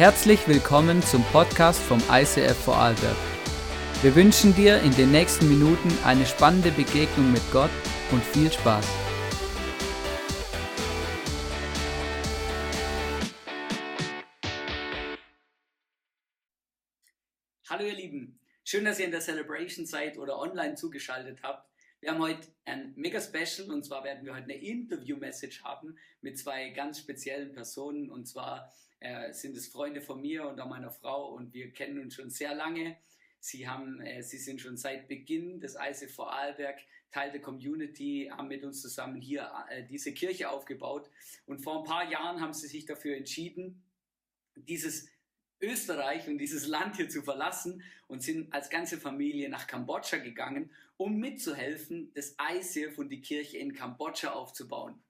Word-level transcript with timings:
Herzlich 0.00 0.48
willkommen 0.48 1.02
zum 1.02 1.22
Podcast 1.24 1.78
vom 1.78 1.98
ICF 2.10 2.56
Vorarlberg. 2.56 3.18
Wir 4.00 4.16
wünschen 4.16 4.54
dir 4.54 4.80
in 4.80 4.92
den 4.92 5.12
nächsten 5.12 5.46
Minuten 5.46 5.90
eine 6.06 6.24
spannende 6.24 6.70
Begegnung 6.70 7.30
mit 7.30 7.42
Gott 7.52 7.68
und 8.10 8.24
viel 8.24 8.50
Spaß. 8.50 8.86
Hallo 17.68 17.84
ihr 17.84 17.92
Lieben, 17.92 18.40
schön, 18.64 18.86
dass 18.86 18.98
ihr 19.00 19.04
in 19.04 19.10
der 19.10 19.20
Celebration 19.20 19.84
seid 19.84 20.16
oder 20.16 20.38
online 20.38 20.76
zugeschaltet 20.76 21.42
habt. 21.42 21.68
Wir 22.00 22.12
haben 22.12 22.22
heute 22.22 22.48
ein 22.64 22.94
mega 22.96 23.20
Special 23.20 23.70
und 23.70 23.84
zwar 23.84 24.02
werden 24.04 24.24
wir 24.24 24.32
heute 24.32 24.44
eine 24.44 24.54
Interview-Message 24.54 25.62
haben 25.62 25.98
mit 26.22 26.38
zwei 26.38 26.70
ganz 26.70 27.00
speziellen 27.00 27.52
Personen 27.52 28.10
und 28.10 28.26
zwar 28.26 28.72
äh, 29.00 29.32
sind 29.32 29.56
es 29.56 29.68
Freunde 29.68 30.00
von 30.00 30.20
mir 30.20 30.46
und 30.46 30.60
auch 30.60 30.68
meiner 30.68 30.90
Frau 30.90 31.34
und 31.34 31.52
wir 31.52 31.72
kennen 31.72 31.98
uns 32.00 32.14
schon 32.14 32.30
sehr 32.30 32.54
lange. 32.54 32.96
Sie, 33.40 33.66
haben, 33.66 34.00
äh, 34.00 34.22
sie 34.22 34.38
sind 34.38 34.60
schon 34.60 34.76
seit 34.76 35.08
Beginn 35.08 35.60
des 35.60 35.74
ICF 35.74 36.14
Vorarlberg 36.14 36.78
Teil 37.10 37.32
der 37.32 37.40
Community, 37.40 38.30
haben 38.30 38.48
mit 38.48 38.62
uns 38.62 38.80
zusammen 38.80 39.20
hier 39.20 39.50
äh, 39.70 39.84
diese 39.84 40.12
Kirche 40.12 40.50
aufgebaut 40.50 41.10
und 41.46 41.60
vor 41.60 41.78
ein 41.78 41.84
paar 41.84 42.10
Jahren 42.10 42.40
haben 42.40 42.52
sie 42.52 42.68
sich 42.68 42.86
dafür 42.86 43.16
entschieden, 43.16 43.82
dieses 44.54 45.08
Österreich 45.60 46.28
und 46.28 46.38
dieses 46.38 46.66
Land 46.66 46.96
hier 46.96 47.08
zu 47.08 47.22
verlassen 47.22 47.82
und 48.06 48.22
sind 48.22 48.52
als 48.52 48.70
ganze 48.70 48.98
Familie 48.98 49.48
nach 49.48 49.66
Kambodscha 49.66 50.18
gegangen, 50.18 50.70
um 50.96 51.16
mitzuhelfen, 51.16 52.12
das 52.14 52.36
ICF 52.40 52.98
und 52.98 53.08
die 53.08 53.20
Kirche 53.20 53.58
in 53.58 53.74
Kambodscha 53.74 54.32
aufzubauen. 54.32 55.02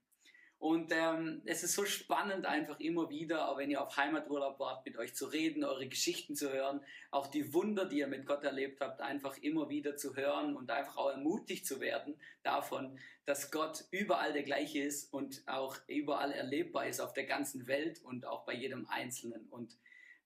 Und 0.61 0.91
ähm, 0.91 1.41
es 1.45 1.63
ist 1.63 1.73
so 1.73 1.85
spannend, 1.85 2.45
einfach 2.45 2.79
immer 2.79 3.09
wieder, 3.09 3.49
auch 3.49 3.57
wenn 3.57 3.71
ihr 3.71 3.81
auf 3.81 3.97
Heimaturlaub 3.97 4.59
wart, 4.59 4.85
mit 4.85 4.95
euch 4.95 5.15
zu 5.15 5.25
reden, 5.25 5.63
eure 5.63 5.87
Geschichten 5.87 6.35
zu 6.35 6.53
hören, 6.53 6.81
auch 7.09 7.25
die 7.25 7.51
Wunder, 7.51 7.85
die 7.85 7.97
ihr 7.97 8.05
mit 8.05 8.27
Gott 8.27 8.43
erlebt 8.43 8.79
habt, 8.79 9.01
einfach 9.01 9.35
immer 9.37 9.69
wieder 9.69 9.95
zu 9.95 10.15
hören 10.15 10.55
und 10.55 10.69
einfach 10.69 10.97
auch 10.97 11.09
ermutigt 11.09 11.65
zu 11.65 11.81
werden 11.81 12.13
davon, 12.43 12.99
dass 13.25 13.49
Gott 13.49 13.85
überall 13.89 14.33
der 14.33 14.43
gleiche 14.43 14.83
ist 14.83 15.11
und 15.11 15.41
auch 15.47 15.77
überall 15.87 16.31
erlebbar 16.31 16.85
ist 16.85 16.99
auf 16.99 17.13
der 17.13 17.25
ganzen 17.25 17.65
Welt 17.65 17.99
und 18.03 18.27
auch 18.27 18.45
bei 18.45 18.53
jedem 18.53 18.87
Einzelnen. 18.87 19.47
Und 19.49 19.75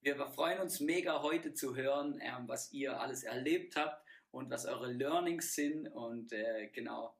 wir 0.02 0.16
freuen 0.28 0.60
uns 0.60 0.80
mega 0.80 1.22
heute 1.22 1.54
zu 1.54 1.76
hören, 1.76 2.20
ähm, 2.22 2.46
was 2.46 2.74
ihr 2.74 3.00
alles 3.00 3.24
erlebt 3.24 3.76
habt 3.76 4.04
und 4.32 4.50
was 4.50 4.66
eure 4.66 4.92
Learnings 4.92 5.54
sind 5.54 5.88
und 5.88 6.30
äh, 6.34 6.68
genau 6.74 7.16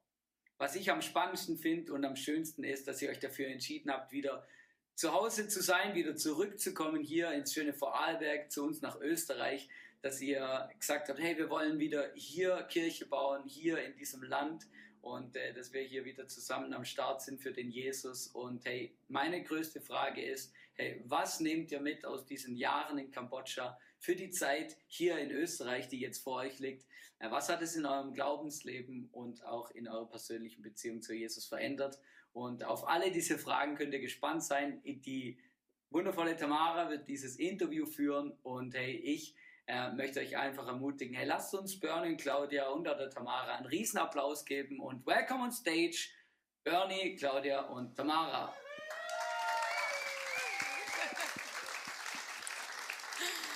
was 0.59 0.75
ich 0.77 0.91
am 0.91 1.03
spannendsten 1.03 1.57
finde 1.57 1.93
und 1.93 2.05
am 2.05 2.17
schönsten 2.17 2.65
ist, 2.65 2.89
dass 2.89 3.03
ihr 3.03 3.11
euch 3.11 3.19
dafür 3.19 3.49
entschieden 3.49 3.91
habt, 3.91 4.13
wieder 4.13 4.47
zu 4.95 5.13
Hause 5.13 5.49
zu 5.49 5.63
sein, 5.63 5.95
wieder 5.95 6.17
zurückzukommen 6.17 7.03
hier 7.03 7.31
ins 7.33 7.53
schöne 7.53 7.75
Vorarlberg, 7.75 8.51
zu 8.51 8.65
uns 8.65 8.81
nach 8.81 8.99
Österreich, 9.01 9.69
dass 10.01 10.21
ihr 10.21 10.71
gesagt 10.79 11.09
habt, 11.09 11.21
hey, 11.21 11.37
wir 11.37 11.51
wollen 11.51 11.79
wieder 11.79 12.11
hier 12.15 12.63
Kirche 12.71 13.07
bauen, 13.07 13.45
hier 13.45 13.83
in 13.83 13.95
diesem 13.97 14.23
Land 14.23 14.67
und 15.03 15.37
äh, 15.37 15.53
dass 15.53 15.73
wir 15.73 15.83
hier 15.83 16.05
wieder 16.05 16.27
zusammen 16.29 16.73
am 16.73 16.85
Start 16.85 17.23
sind 17.23 17.41
für 17.41 17.53
den 17.53 17.71
Jesus. 17.71 18.27
Und 18.29 18.65
hey, 18.65 18.97
meine 19.09 19.43
größte 19.43 19.81
Frage 19.81 20.25
ist, 20.25 20.53
hey, 20.75 21.03
was 21.05 21.41
nehmt 21.41 21.71
ihr 21.73 21.81
mit 21.81 22.05
aus 22.05 22.25
diesen 22.25 22.57
Jahren 22.57 22.99
in 22.99 23.11
Kambodscha 23.11 23.79
für 23.99 24.17
die 24.17 24.31
Zeit 24.31 24.77
hier 24.87 25.19
in 25.19 25.31
Österreich, 25.31 25.89
die 25.89 26.01
jetzt 26.01 26.23
vor 26.23 26.37
euch 26.37 26.59
liegt? 26.59 26.87
Äh, 27.19 27.31
was 27.31 27.49
hat 27.49 27.63
es 27.63 27.77
in 27.77 27.87
eurem 27.87 28.13
Glaubensleben 28.13 29.09
und 29.13 29.45
auch 29.45 29.71
in 29.71 29.89
eurer 29.89 30.09
persönlichen 30.09 30.63
Beziehung 30.63 31.03
zu 31.03 31.15
Jesus 31.15 31.47
verändert? 31.47 31.99
Und 32.33 32.65
auf 32.65 32.87
alle 32.87 33.11
diese 33.11 33.39
Fragen 33.39 33.77
könnt 33.77 33.95
ihr 33.95 34.01
gespannt 34.01 34.45
sein. 34.45 34.83
Die 34.85 35.39
wundervolle 35.91 36.37
Tamara 36.37 36.91
wird 36.91 37.09
dieses 37.09 37.37
Interview 37.37 37.87
führen 37.87 38.33
und 38.43 38.75
hey, 38.75 38.95
ich 38.95 39.35
äh, 39.67 39.91
möchte 39.93 40.21
euch 40.21 40.37
einfach 40.37 40.67
ermutigen, 40.67 41.15
hey, 41.15 41.27
lasst 41.27 41.55
uns 41.55 41.81
Bernie, 41.81 42.17
Claudia 42.17 42.69
und 42.69 42.85
der 42.85 43.11
Tamara 43.11 43.57
einen 43.57 43.67
Riesenapplaus 43.67 44.45
geben 44.45 44.81
und 44.81 45.07
welcome 45.07 45.45
on 45.45 45.53
stage 45.53 46.11
Bernie, 46.63 47.17
Claudia 47.17 47.63
und 47.63 47.95
Tamara. 47.97 48.53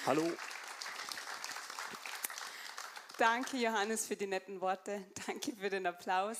Hallo. 0.06 0.26
Danke, 3.18 3.58
Johannes, 3.58 4.06
für 4.06 4.16
die 4.16 4.26
netten 4.26 4.58
Worte. 4.62 5.04
Danke 5.26 5.54
für 5.54 5.68
den 5.68 5.86
Applaus. 5.86 6.38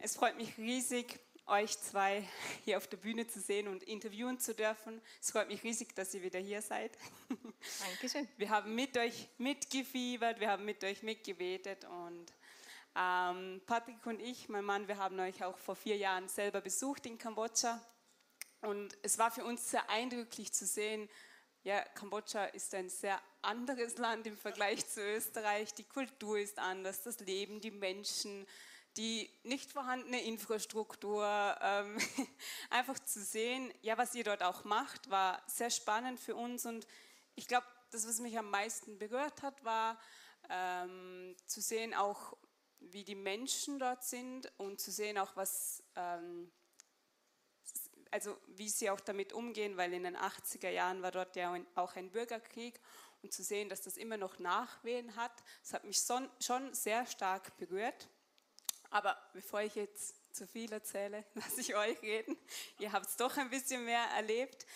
Es 0.00 0.16
freut 0.16 0.36
mich 0.36 0.58
riesig, 0.58 1.20
euch 1.46 1.78
zwei 1.78 2.28
hier 2.64 2.76
auf 2.76 2.88
der 2.88 2.96
Bühne 2.96 3.28
zu 3.28 3.40
sehen 3.40 3.68
und 3.68 3.84
interviewen 3.84 4.40
zu 4.40 4.52
dürfen. 4.52 5.00
Es 5.22 5.30
freut 5.30 5.46
mich 5.46 5.62
riesig, 5.62 5.94
dass 5.94 6.12
ihr 6.12 6.24
wieder 6.24 6.40
hier 6.40 6.60
seid. 6.60 6.90
Dankeschön. 7.86 8.26
Wir 8.36 8.50
haben 8.50 8.74
mit 8.74 8.98
euch 8.98 9.28
mitgefiebert, 9.38 10.40
wir 10.40 10.50
haben 10.50 10.64
mit 10.64 10.82
euch 10.82 11.04
mitgebetet 11.04 11.84
und 11.84 12.32
ähm, 12.96 13.62
Patrick 13.64 14.04
und 14.06 14.20
ich, 14.20 14.48
mein 14.48 14.64
Mann, 14.64 14.88
wir 14.88 14.98
haben 14.98 15.20
euch 15.20 15.44
auch 15.44 15.56
vor 15.56 15.76
vier 15.76 15.96
Jahren 15.96 16.28
selber 16.28 16.60
besucht 16.60 17.06
in 17.06 17.16
Kambodscha 17.16 17.80
und 18.62 18.98
es 19.02 19.18
war 19.18 19.30
für 19.30 19.44
uns 19.44 19.70
sehr 19.70 19.88
eindrücklich 19.88 20.52
zu 20.52 20.66
sehen, 20.66 21.08
ja, 21.68 21.82
Kambodscha 21.82 22.46
ist 22.46 22.74
ein 22.74 22.88
sehr 22.88 23.20
anderes 23.42 23.98
Land 23.98 24.26
im 24.26 24.38
Vergleich 24.38 24.88
zu 24.88 25.02
Österreich. 25.02 25.74
Die 25.74 25.84
Kultur 25.84 26.38
ist 26.38 26.58
anders, 26.58 27.02
das 27.02 27.20
Leben, 27.20 27.60
die 27.60 27.70
Menschen, 27.70 28.46
die 28.96 29.30
nicht 29.42 29.70
vorhandene 29.70 30.24
Infrastruktur. 30.24 31.26
Ähm, 31.60 31.98
einfach 32.70 32.98
zu 33.00 33.22
sehen, 33.22 33.70
ja, 33.82 33.98
was 33.98 34.14
ihr 34.14 34.24
dort 34.24 34.42
auch 34.42 34.64
macht, 34.64 35.10
war 35.10 35.42
sehr 35.46 35.68
spannend 35.68 36.18
für 36.18 36.36
uns. 36.36 36.64
Und 36.64 36.86
ich 37.34 37.46
glaube, 37.46 37.66
das, 37.90 38.08
was 38.08 38.18
mich 38.18 38.38
am 38.38 38.48
meisten 38.48 38.98
berührt 38.98 39.42
hat, 39.42 39.62
war 39.62 40.00
ähm, 40.48 41.36
zu 41.44 41.60
sehen 41.60 41.92
auch, 41.92 42.34
wie 42.80 43.04
die 43.04 43.14
Menschen 43.14 43.78
dort 43.78 44.04
sind 44.04 44.50
und 44.56 44.80
zu 44.80 44.90
sehen 44.90 45.18
auch, 45.18 45.36
was 45.36 45.82
ähm, 45.96 46.50
also 48.10 48.36
wie 48.48 48.68
sie 48.68 48.90
auch 48.90 49.00
damit 49.00 49.32
umgehen, 49.32 49.76
weil 49.76 49.92
in 49.92 50.04
den 50.04 50.16
80er 50.16 50.70
Jahren 50.70 51.02
war 51.02 51.10
dort 51.10 51.36
ja 51.36 51.54
auch 51.74 51.96
ein 51.96 52.10
Bürgerkrieg 52.10 52.80
und 53.22 53.32
zu 53.32 53.42
sehen, 53.42 53.68
dass 53.68 53.82
das 53.82 53.96
immer 53.96 54.16
noch 54.16 54.38
Nachwehen 54.38 55.16
hat, 55.16 55.32
das 55.62 55.72
hat 55.72 55.84
mich 55.84 55.98
schon 55.98 56.74
sehr 56.74 57.06
stark 57.06 57.56
berührt. 57.56 58.08
Aber 58.90 59.18
bevor 59.34 59.60
ich 59.60 59.74
jetzt 59.74 60.16
zu 60.32 60.46
viel 60.46 60.72
erzähle, 60.72 61.24
lasse 61.34 61.60
ich 61.60 61.74
euch 61.74 62.00
reden. 62.00 62.36
Ihr 62.78 62.92
habt 62.92 63.06
es 63.06 63.16
doch 63.16 63.36
ein 63.36 63.50
bisschen 63.50 63.84
mehr 63.84 64.04
erlebt. 64.16 64.66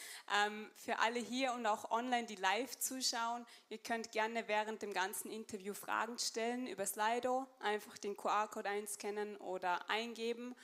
Ähm, 0.45 0.71
für 0.75 0.99
alle 0.99 1.21
hier 1.21 1.53
und 1.53 1.67
auch 1.67 1.91
online, 1.91 2.27
die 2.27 2.37
live 2.37 2.79
zuschauen, 2.79 3.47
ihr 3.69 3.79
könnt 3.79 4.13
gerne 4.13 4.49
während 4.49 4.83
dem 4.83 4.93
ganzen 4.93 5.31
Interview 5.31 5.73
Fragen 5.73 6.19
stellen 6.19 6.67
über 6.67 6.85
Slido, 6.85 7.47
einfach 7.61 7.97
den 7.99 8.17
QR-Code 8.17 8.69
einscannen 8.69 9.37
oder 9.39 9.89
eingeben 9.89 10.55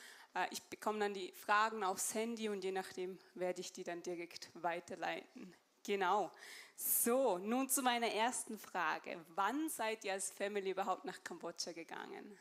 ich 0.51 0.61
bekomme 0.63 0.99
dann 0.99 1.13
die 1.13 1.31
Fragen 1.31 1.83
aufs 1.83 2.13
Handy 2.13 2.49
und 2.49 2.63
je 2.63 2.71
nachdem 2.71 3.17
werde 3.35 3.61
ich 3.61 3.71
die 3.71 3.83
dann 3.83 4.01
direkt 4.03 4.49
weiterleiten. 4.53 5.53
Genau. 5.85 6.31
So, 6.75 7.37
nun 7.39 7.67
zu 7.67 7.81
meiner 7.81 8.07
ersten 8.07 8.57
Frage. 8.57 9.19
Wann 9.35 9.69
seid 9.69 10.05
ihr 10.05 10.13
als 10.13 10.31
Family 10.31 10.71
überhaupt 10.71 11.03
nach 11.03 11.23
Kambodscha 11.23 11.73
gegangen? 11.73 12.37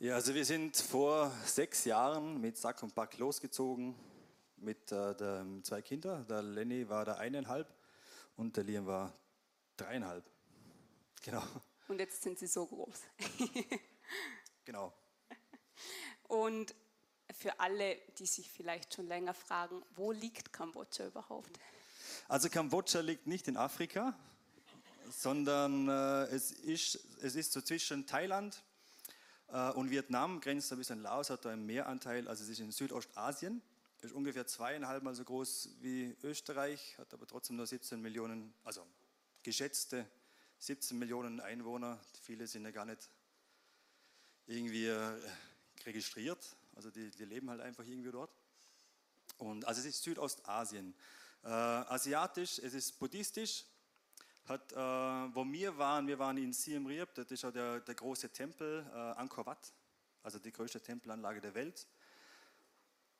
Ja, 0.00 0.16
also 0.16 0.34
wir 0.34 0.44
sind 0.44 0.76
vor 0.76 1.30
sechs 1.44 1.84
Jahren 1.84 2.40
mit 2.40 2.56
Sack 2.56 2.82
und 2.82 2.94
Back 2.94 3.16
losgezogen 3.18 3.94
mit 4.56 4.90
äh, 4.90 5.14
der, 5.14 5.46
zwei 5.62 5.82
Kindern. 5.82 6.26
Der 6.26 6.42
Lenny 6.42 6.88
war 6.88 7.04
da 7.04 7.14
eineinhalb 7.14 7.72
und 8.36 8.56
der 8.56 8.64
Liam 8.64 8.86
war 8.86 9.16
dreieinhalb. 9.76 10.24
Genau. 11.22 11.42
Und 11.86 12.00
jetzt 12.00 12.22
sind 12.22 12.38
sie 12.38 12.46
so 12.46 12.66
groß. 12.66 13.02
genau. 14.64 14.92
Und 16.28 16.74
für 17.32 17.58
alle, 17.60 17.96
die 18.18 18.26
sich 18.26 18.50
vielleicht 18.50 18.94
schon 18.94 19.06
länger 19.06 19.34
fragen, 19.34 19.82
wo 19.94 20.12
liegt 20.12 20.52
Kambodscha 20.52 21.06
überhaupt? 21.06 21.58
Also 22.28 22.48
Kambodscha 22.48 23.00
liegt 23.00 23.26
nicht 23.26 23.48
in 23.48 23.56
Afrika, 23.56 24.16
sondern 25.10 25.88
äh, 25.88 26.24
es, 26.34 26.52
ist, 26.52 26.98
es 27.22 27.34
ist 27.34 27.52
so 27.52 27.60
zwischen 27.60 28.06
Thailand 28.06 28.62
äh, 29.48 29.70
und 29.70 29.90
Vietnam, 29.90 30.40
grenzt 30.40 30.72
ein 30.72 30.78
bisschen 30.78 31.02
Laos, 31.02 31.30
hat 31.30 31.44
da 31.44 31.50
einen 31.50 31.66
Meeranteil, 31.66 32.28
also 32.28 32.44
es 32.44 32.50
ist 32.50 32.60
in 32.60 32.70
Südostasien, 32.70 33.62
ist 34.00 34.12
ungefähr 34.12 34.46
zweieinhalb 34.46 35.02
Mal 35.02 35.14
so 35.14 35.24
groß 35.24 35.70
wie 35.80 36.16
Österreich, 36.22 36.96
hat 36.98 37.12
aber 37.14 37.26
trotzdem 37.26 37.56
nur 37.56 37.66
17 37.66 38.00
Millionen, 38.00 38.52
also 38.64 38.86
geschätzte 39.42 40.06
17 40.58 40.98
Millionen 40.98 41.40
Einwohner, 41.40 41.98
viele 42.22 42.46
sind 42.46 42.64
ja 42.64 42.70
gar 42.70 42.84
nicht 42.84 43.08
irgendwie... 44.46 44.86
Äh, 44.86 45.18
registriert, 45.86 46.56
also 46.74 46.90
die, 46.90 47.10
die 47.10 47.24
leben 47.24 47.50
halt 47.50 47.60
einfach 47.60 47.84
irgendwie 47.84 48.10
dort. 48.10 48.30
Und 49.38 49.64
also 49.66 49.80
es 49.80 49.86
ist 49.86 50.02
Südostasien. 50.02 50.94
Äh, 51.42 51.48
asiatisch, 51.48 52.58
es 52.58 52.74
ist 52.74 52.98
buddhistisch. 52.98 53.64
Hat, 54.46 54.72
äh, 54.72 54.76
wo 54.76 55.44
wir 55.50 55.78
waren, 55.78 56.06
wir 56.06 56.18
waren 56.18 56.36
in 56.36 56.52
Siem 56.52 56.86
Reap, 56.86 57.14
das 57.14 57.30
ist 57.30 57.44
auch 57.46 57.50
der, 57.50 57.80
der 57.80 57.94
große 57.94 58.30
Tempel 58.30 58.84
äh, 58.92 58.98
Angkor 59.18 59.46
Wat, 59.46 59.72
also 60.22 60.38
die 60.38 60.52
größte 60.52 60.82
Tempelanlage 60.82 61.40
der 61.40 61.54
Welt. 61.54 61.86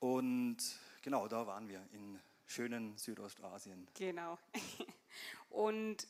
Und 0.00 0.58
genau, 1.00 1.26
da 1.28 1.46
waren 1.46 1.66
wir 1.66 1.86
in 1.92 2.20
schönen 2.44 2.96
Südostasien. 2.98 3.88
Genau. 3.94 4.38
Und 5.48 6.06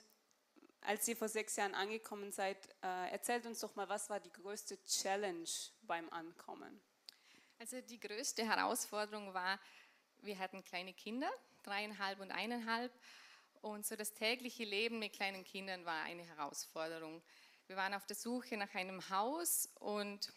als 0.85 1.09
ihr 1.09 1.17
vor 1.17 1.29
sechs 1.29 1.57
Jahren 1.57 1.75
angekommen 1.75 2.31
seid, 2.31 2.69
äh, 2.83 3.11
erzählt 3.11 3.47
uns 3.47 3.61
doch 3.61 3.75
mal, 3.75 3.89
was 3.89 4.11
war 4.11 4.21
die 4.21 4.33
größte 4.33 4.83
Challenge 4.85 5.49
beim 5.83 6.09
Ankommen? 6.11 6.81
Also 7.59 7.81
die 7.81 7.99
größte 7.99 8.47
Herausforderung 8.47 9.33
war, 9.33 9.59
wir 10.21 10.39
hatten 10.39 10.63
kleine 10.65 10.93
Kinder, 10.93 11.31
dreieinhalb 11.63 12.21
und 12.21 12.31
eineinhalb. 12.31 12.93
Und 13.63 13.87
so 13.87 13.97
das 13.97 14.13
tägliche 14.13 14.65
Leben 14.65 14.99
mit 14.99 15.15
kleinen 15.15 15.45
Kindern 15.45 15.87
war 15.87 16.03
eine 16.03 16.23
Herausforderung. 16.23 17.23
Wir 17.67 17.77
waren 17.77 17.95
auf 17.95 18.05
der 18.05 18.17
Suche 18.17 18.59
nach 18.59 18.75
einem 18.75 19.09
Haus 19.09 19.71
und 19.77 20.33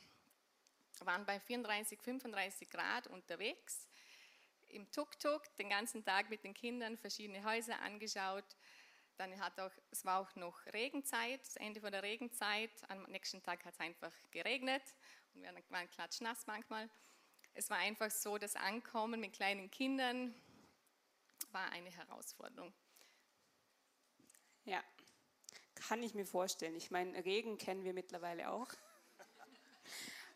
waren 1.01 1.25
bei 1.25 1.39
34, 1.39 2.01
35 2.01 2.69
Grad 2.69 3.07
unterwegs. 3.07 3.88
Im 4.69 4.89
Tuk-Tuk 4.91 5.44
den 5.57 5.69
ganzen 5.69 6.05
Tag 6.05 6.29
mit 6.29 6.44
den 6.44 6.53
Kindern 6.53 6.97
verschiedene 6.97 7.44
Häuser 7.44 7.79
angeschaut. 7.81 8.45
Dann 9.17 9.39
hat 9.39 9.59
auch, 9.59 9.71
es 9.89 10.05
war 10.05 10.19
auch 10.19 10.35
noch 10.35 10.65
Regenzeit, 10.67 11.41
das 11.41 11.55
Ende 11.55 11.81
von 11.81 11.91
der 11.91 12.03
Regenzeit. 12.03 12.71
Am 12.89 13.03
nächsten 13.03 13.41
Tag 13.41 13.65
hat 13.65 13.73
es 13.73 13.79
einfach 13.79 14.11
geregnet 14.29 14.83
und 15.33 15.41
wir 15.41 15.51
waren 15.69 15.89
klatschnass 15.89 16.45
manchmal. 16.45 16.87
Es 17.55 17.69
war 17.71 17.77
einfach 17.77 18.11
so, 18.11 18.37
das 18.37 18.55
Ankommen 18.55 19.19
mit 19.19 19.33
kleinen 19.33 19.71
Kindern 19.71 20.35
war 21.51 21.71
eine 21.71 21.89
Herausforderung. 21.89 22.71
Ja, 24.65 24.83
kann 25.73 26.03
ich 26.03 26.13
mir 26.13 26.25
vorstellen. 26.25 26.75
Ich 26.75 26.91
meine, 26.91 27.25
Regen 27.25 27.57
kennen 27.57 27.83
wir 27.83 27.93
mittlerweile 27.93 28.51
auch. 28.51 28.69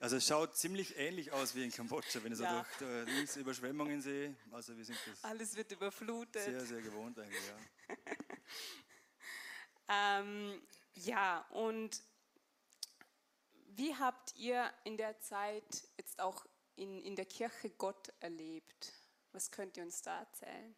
Also 0.02 0.16
es 0.16 0.26
schaut 0.26 0.56
ziemlich 0.58 0.98
ähnlich 0.98 1.32
aus 1.32 1.54
wie 1.54 1.64
in 1.64 1.72
Kambodscha, 1.72 2.24
wenn 2.24 2.34
ich 2.34 2.40
Ja. 2.40 2.66
so 2.80 2.86
durch 2.86 3.08
links 3.16 3.36
Überschwemmungen 3.36 4.02
sehe. 4.02 4.36
Also 4.52 4.76
wir 4.76 4.84
sind 4.84 4.98
das 5.06 5.24
Alles 5.24 5.56
wird 5.56 5.72
überflutet. 5.72 6.44
sehr, 6.44 6.66
sehr 6.66 6.82
gewohnt 6.82 7.18
eigentlich, 7.20 7.44
ja. 7.48 7.96
Ähm, 9.94 10.62
ja, 10.96 11.46
und 11.50 12.02
wie 13.76 13.94
habt 13.96 14.34
ihr 14.38 14.72
in 14.86 14.96
der 14.96 15.20
Zeit 15.20 15.84
jetzt 15.98 16.20
auch 16.22 16.46
in, 16.78 17.02
in 17.04 17.16
der 17.18 17.26
Kirche 17.26 17.70
Gott 17.72 18.14
erlebt? 18.22 18.94
Was 19.34 19.52
könnt 19.52 19.76
ihr 19.76 19.84
uns 19.84 20.02
da 20.02 20.20
erzählen? 20.20 20.76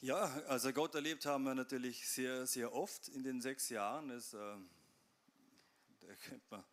Ja, 0.00 0.24
also 0.48 0.72
Gott 0.74 0.94
erlebt 0.94 1.24
haben 1.24 1.44
wir 1.44 1.54
natürlich 1.54 2.06
sehr, 2.06 2.46
sehr 2.46 2.72
oft 2.74 3.08
in 3.08 3.22
den 3.24 3.40
sechs 3.40 3.70
Jahren. 3.70 4.10
Das, 4.10 4.34
äh, 4.34 4.56
da 6.00 6.14
könnte 6.28 6.46
man 6.50 6.64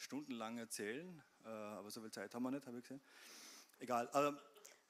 stundenlang 0.00 0.58
erzählen, 0.58 1.22
äh, 1.44 1.48
aber 1.48 1.90
so 1.90 2.00
viel 2.00 2.10
Zeit 2.10 2.34
haben 2.34 2.42
wir 2.42 2.50
nicht, 2.50 2.66
habe 2.66 2.78
ich 2.78 2.82
gesehen. 2.82 3.00
Egal. 3.78 4.08
Also 4.08 4.36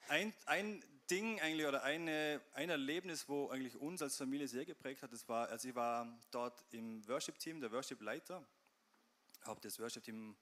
ein, 0.07 0.33
ein 0.45 0.83
Ding 1.09 1.39
eigentlich 1.41 1.67
oder 1.67 1.83
eine, 1.83 2.41
ein 2.53 2.69
Erlebnis, 2.69 3.27
wo 3.27 3.49
eigentlich 3.49 3.75
uns 3.75 4.01
als 4.01 4.17
Familie 4.17 4.47
sehr 4.47 4.65
geprägt 4.65 5.03
hat, 5.03 5.11
das 5.11 5.27
war, 5.27 5.49
also 5.49 5.67
ich 5.67 5.75
war 5.75 6.07
dort 6.31 6.63
im 6.71 7.07
Worship-Team, 7.07 7.59
der 7.59 7.71
Worship-Leiter, 7.71 8.45
habe 9.43 9.59
das 9.61 9.79
Worship-Team 9.79 10.35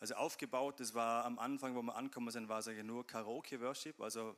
also 0.00 0.14
aufgebaut. 0.16 0.80
Das 0.80 0.94
war 0.94 1.24
am 1.24 1.38
Anfang, 1.38 1.74
wo 1.74 1.82
wir 1.82 1.94
angekommen 1.94 2.30
sind, 2.30 2.48
war 2.48 2.58
es 2.58 2.68
eigentlich 2.68 2.84
nur 2.84 3.06
Karaoke-Worship, 3.06 4.00
also 4.00 4.36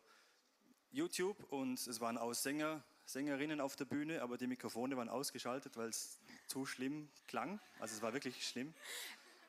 YouTube 0.90 1.42
und 1.52 1.84
es 1.86 2.00
waren 2.00 2.18
auch 2.18 2.32
Sänger, 2.34 2.84
Sängerinnen 3.04 3.60
auf 3.60 3.76
der 3.76 3.84
Bühne, 3.84 4.22
aber 4.22 4.36
die 4.36 4.46
Mikrofone 4.46 4.96
waren 4.96 5.08
ausgeschaltet, 5.08 5.76
weil 5.76 5.88
es 5.88 6.20
zu 6.46 6.66
schlimm 6.66 7.08
klang. 7.26 7.60
Also 7.80 7.94
es 7.96 8.02
war 8.02 8.12
wirklich 8.12 8.46
schlimm. 8.46 8.74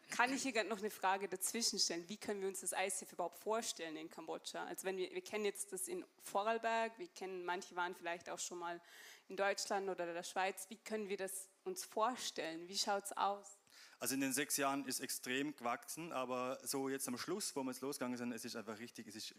Kann 0.10 0.34
ich 0.34 0.44
hier 0.44 0.64
noch 0.64 0.80
eine 0.80 0.90
Frage 0.90 1.28
dazwischen 1.28 1.80
stellen? 1.80 2.08
Wie 2.08 2.18
können 2.18 2.42
wir 2.42 2.48
uns 2.48 2.62
das 2.62 2.72
ICF 2.72 3.14
überhaupt 3.14 3.38
vorstellen 3.40 3.98
in 3.98 4.10
Kambodscha? 4.10 4.66
Also 4.66 4.86
wenn 4.86 4.98
wir, 4.98 5.14
wir 5.14 5.22
kennen 5.22 5.46
jetzt 5.46 5.74
das 5.74 5.88
in 5.88 6.06
Vorarlberg, 6.24 6.98
wir 6.98 7.08
kennen, 7.08 7.44
manche 7.46 7.76
waren 7.76 7.94
vielleicht 7.96 8.30
auch 8.30 8.40
schon 8.40 8.60
mal 8.60 8.82
in 9.28 9.36
Deutschland 9.36 9.90
oder 9.90 10.12
der 10.12 10.24
Schweiz. 10.24 10.66
Wie 10.70 10.78
können 10.78 11.10
wir 11.10 11.18
das 11.18 11.50
uns 11.66 11.84
vorstellen? 11.84 12.68
Wie 12.68 12.78
schaut 12.78 13.06
es 13.06 13.18
aus? 13.18 13.58
Also 14.00 14.14
in 14.14 14.22
den 14.22 14.34
sechs 14.34 14.58
Jahren 14.58 14.86
ist 14.86 15.00
extrem 15.00 15.56
gewachsen, 15.56 16.12
aber 16.12 16.60
so 16.64 16.88
jetzt 16.88 17.08
am 17.08 17.18
Schluss, 17.18 17.56
wo 17.56 17.64
wir 17.64 17.72
jetzt 17.72 17.82
losgegangen 17.82 18.18
sind, 18.18 18.32
es 18.32 18.46
ist 18.46 18.56
einfach 18.56 18.80
richtig, 18.80 19.08
es 19.08 19.16
ist 19.16 19.36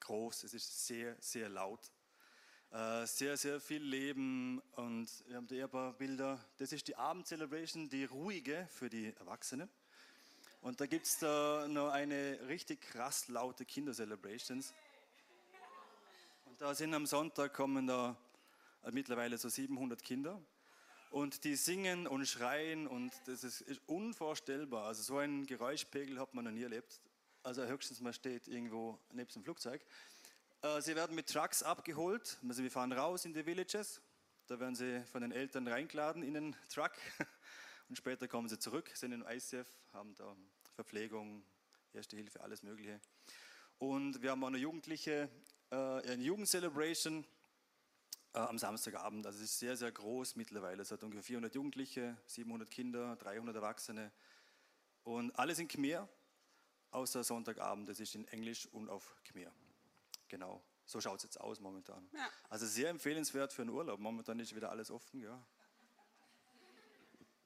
groß, 0.00 0.44
es 0.44 0.54
ist 0.54 0.86
sehr, 0.86 1.16
sehr 1.20 1.48
laut. 1.48 1.90
Äh, 2.70 3.06
sehr, 3.06 3.36
sehr 3.36 3.60
viel 3.60 3.82
Leben 3.82 4.60
und 4.72 5.08
wir 5.26 5.36
haben 5.36 5.46
da 5.46 5.56
ein 5.56 5.70
paar 5.70 5.92
Bilder. 5.94 6.38
Das 6.58 6.70
ist 6.72 6.86
die 6.86 6.96
Abendcelebration, 6.96 7.88
die 7.88 8.04
ruhige 8.04 8.68
für 8.70 8.90
die 8.90 9.06
Erwachsenen. 9.16 9.70
Und 10.60 10.80
da 10.80 10.86
gibt 10.86 11.06
es 11.06 11.18
da 11.18 11.66
noch 11.68 11.90
eine 11.90 12.38
richtig 12.48 12.80
krass 12.80 13.28
laute 13.28 13.64
Kindercelebrations. 13.64 14.74
Und 16.44 16.60
da 16.60 16.74
sind 16.74 16.92
am 16.94 17.06
Sonntag 17.06 17.54
kommen 17.54 17.86
da 17.86 18.16
äh, 18.82 18.90
mittlerweile 18.90 19.38
so 19.38 19.48
700 19.48 20.02
Kinder. 20.02 20.42
Und 21.10 21.44
die 21.44 21.54
singen 21.54 22.06
und 22.06 22.26
schreien 22.26 22.86
und 22.86 23.12
das 23.26 23.44
ist, 23.44 23.64
unvorstellbar. 23.86 24.86
Also 24.86 25.02
so 25.02 25.18
einen 25.18 25.46
Geräuschpegel 25.46 26.18
hat 26.18 26.34
man 26.34 26.44
noch 26.44 26.52
nie 26.52 26.64
erlebt. 26.64 27.00
Also 27.42 27.64
höchstens 27.64 28.00
man 28.00 28.12
steht 28.12 28.48
irgendwo 28.48 28.98
neben 29.12 29.30
dem 29.30 29.44
Flugzeug. 29.44 29.80
Äh, 30.62 30.82
Sie 30.82 30.96
werden 30.96 31.14
mit 31.14 31.28
Trucks 31.28 31.62
abgeholt. 31.62 32.36
Also 32.46 32.62
wir 32.62 32.70
fahren 32.70 32.92
raus 32.92 33.24
in 33.24 33.32
die 33.32 33.46
Villages. 33.46 34.02
Da 34.48 34.58
werden 34.58 34.74
sie 34.74 35.04
von 35.12 35.20
den 35.20 35.30
Eltern 35.30 35.68
reingeladen 35.68 36.22
in 36.22 36.34
den 36.34 36.56
Truck. 36.72 36.92
Und 37.88 37.96
später 37.96 38.28
kommen 38.28 38.48
sie 38.48 38.58
zurück, 38.58 38.90
sind 38.94 39.12
im 39.12 39.24
ICF, 39.26 39.66
haben 39.92 40.14
da 40.14 40.36
Verpflegung, 40.74 41.42
Erste 41.94 42.16
Hilfe, 42.16 42.42
alles 42.42 42.62
Mögliche. 42.62 43.00
Und 43.78 44.20
wir 44.20 44.30
haben 44.30 44.44
auch 44.44 44.48
eine 44.48 44.58
jugendliche, 44.58 45.30
äh, 45.70 45.74
eine 45.74 46.22
Jugendcelebration 46.22 47.26
äh, 48.34 48.38
am 48.40 48.58
Samstagabend. 48.58 49.26
Also 49.26 49.38
es 49.38 49.52
ist 49.52 49.58
sehr, 49.58 49.76
sehr 49.76 49.90
groß 49.90 50.36
mittlerweile. 50.36 50.82
Es 50.82 50.90
hat 50.90 51.02
ungefähr 51.02 51.22
400 51.22 51.54
Jugendliche, 51.54 52.16
700 52.26 52.70
Kinder, 52.70 53.16
300 53.16 53.56
Erwachsene. 53.56 54.12
Und 55.02 55.36
alles 55.38 55.58
in 55.58 55.66
Khmer, 55.66 56.08
außer 56.90 57.24
Sonntagabend. 57.24 57.88
Das 57.88 58.00
ist 58.00 58.14
in 58.14 58.26
Englisch 58.28 58.66
und 58.66 58.90
auf 58.90 59.16
Khmer. 59.24 59.50
Genau. 60.28 60.62
So 60.84 61.00
schaut 61.00 61.18
es 61.18 61.24
jetzt 61.24 61.40
aus 61.40 61.60
momentan. 61.60 62.08
Ja. 62.12 62.28
Also 62.50 62.66
sehr 62.66 62.90
empfehlenswert 62.90 63.52
für 63.52 63.62
einen 63.62 63.70
Urlaub. 63.70 63.98
Momentan 63.98 64.38
ist 64.40 64.54
wieder 64.54 64.70
alles 64.70 64.90
offen. 64.90 65.20
Ja. 65.20 65.44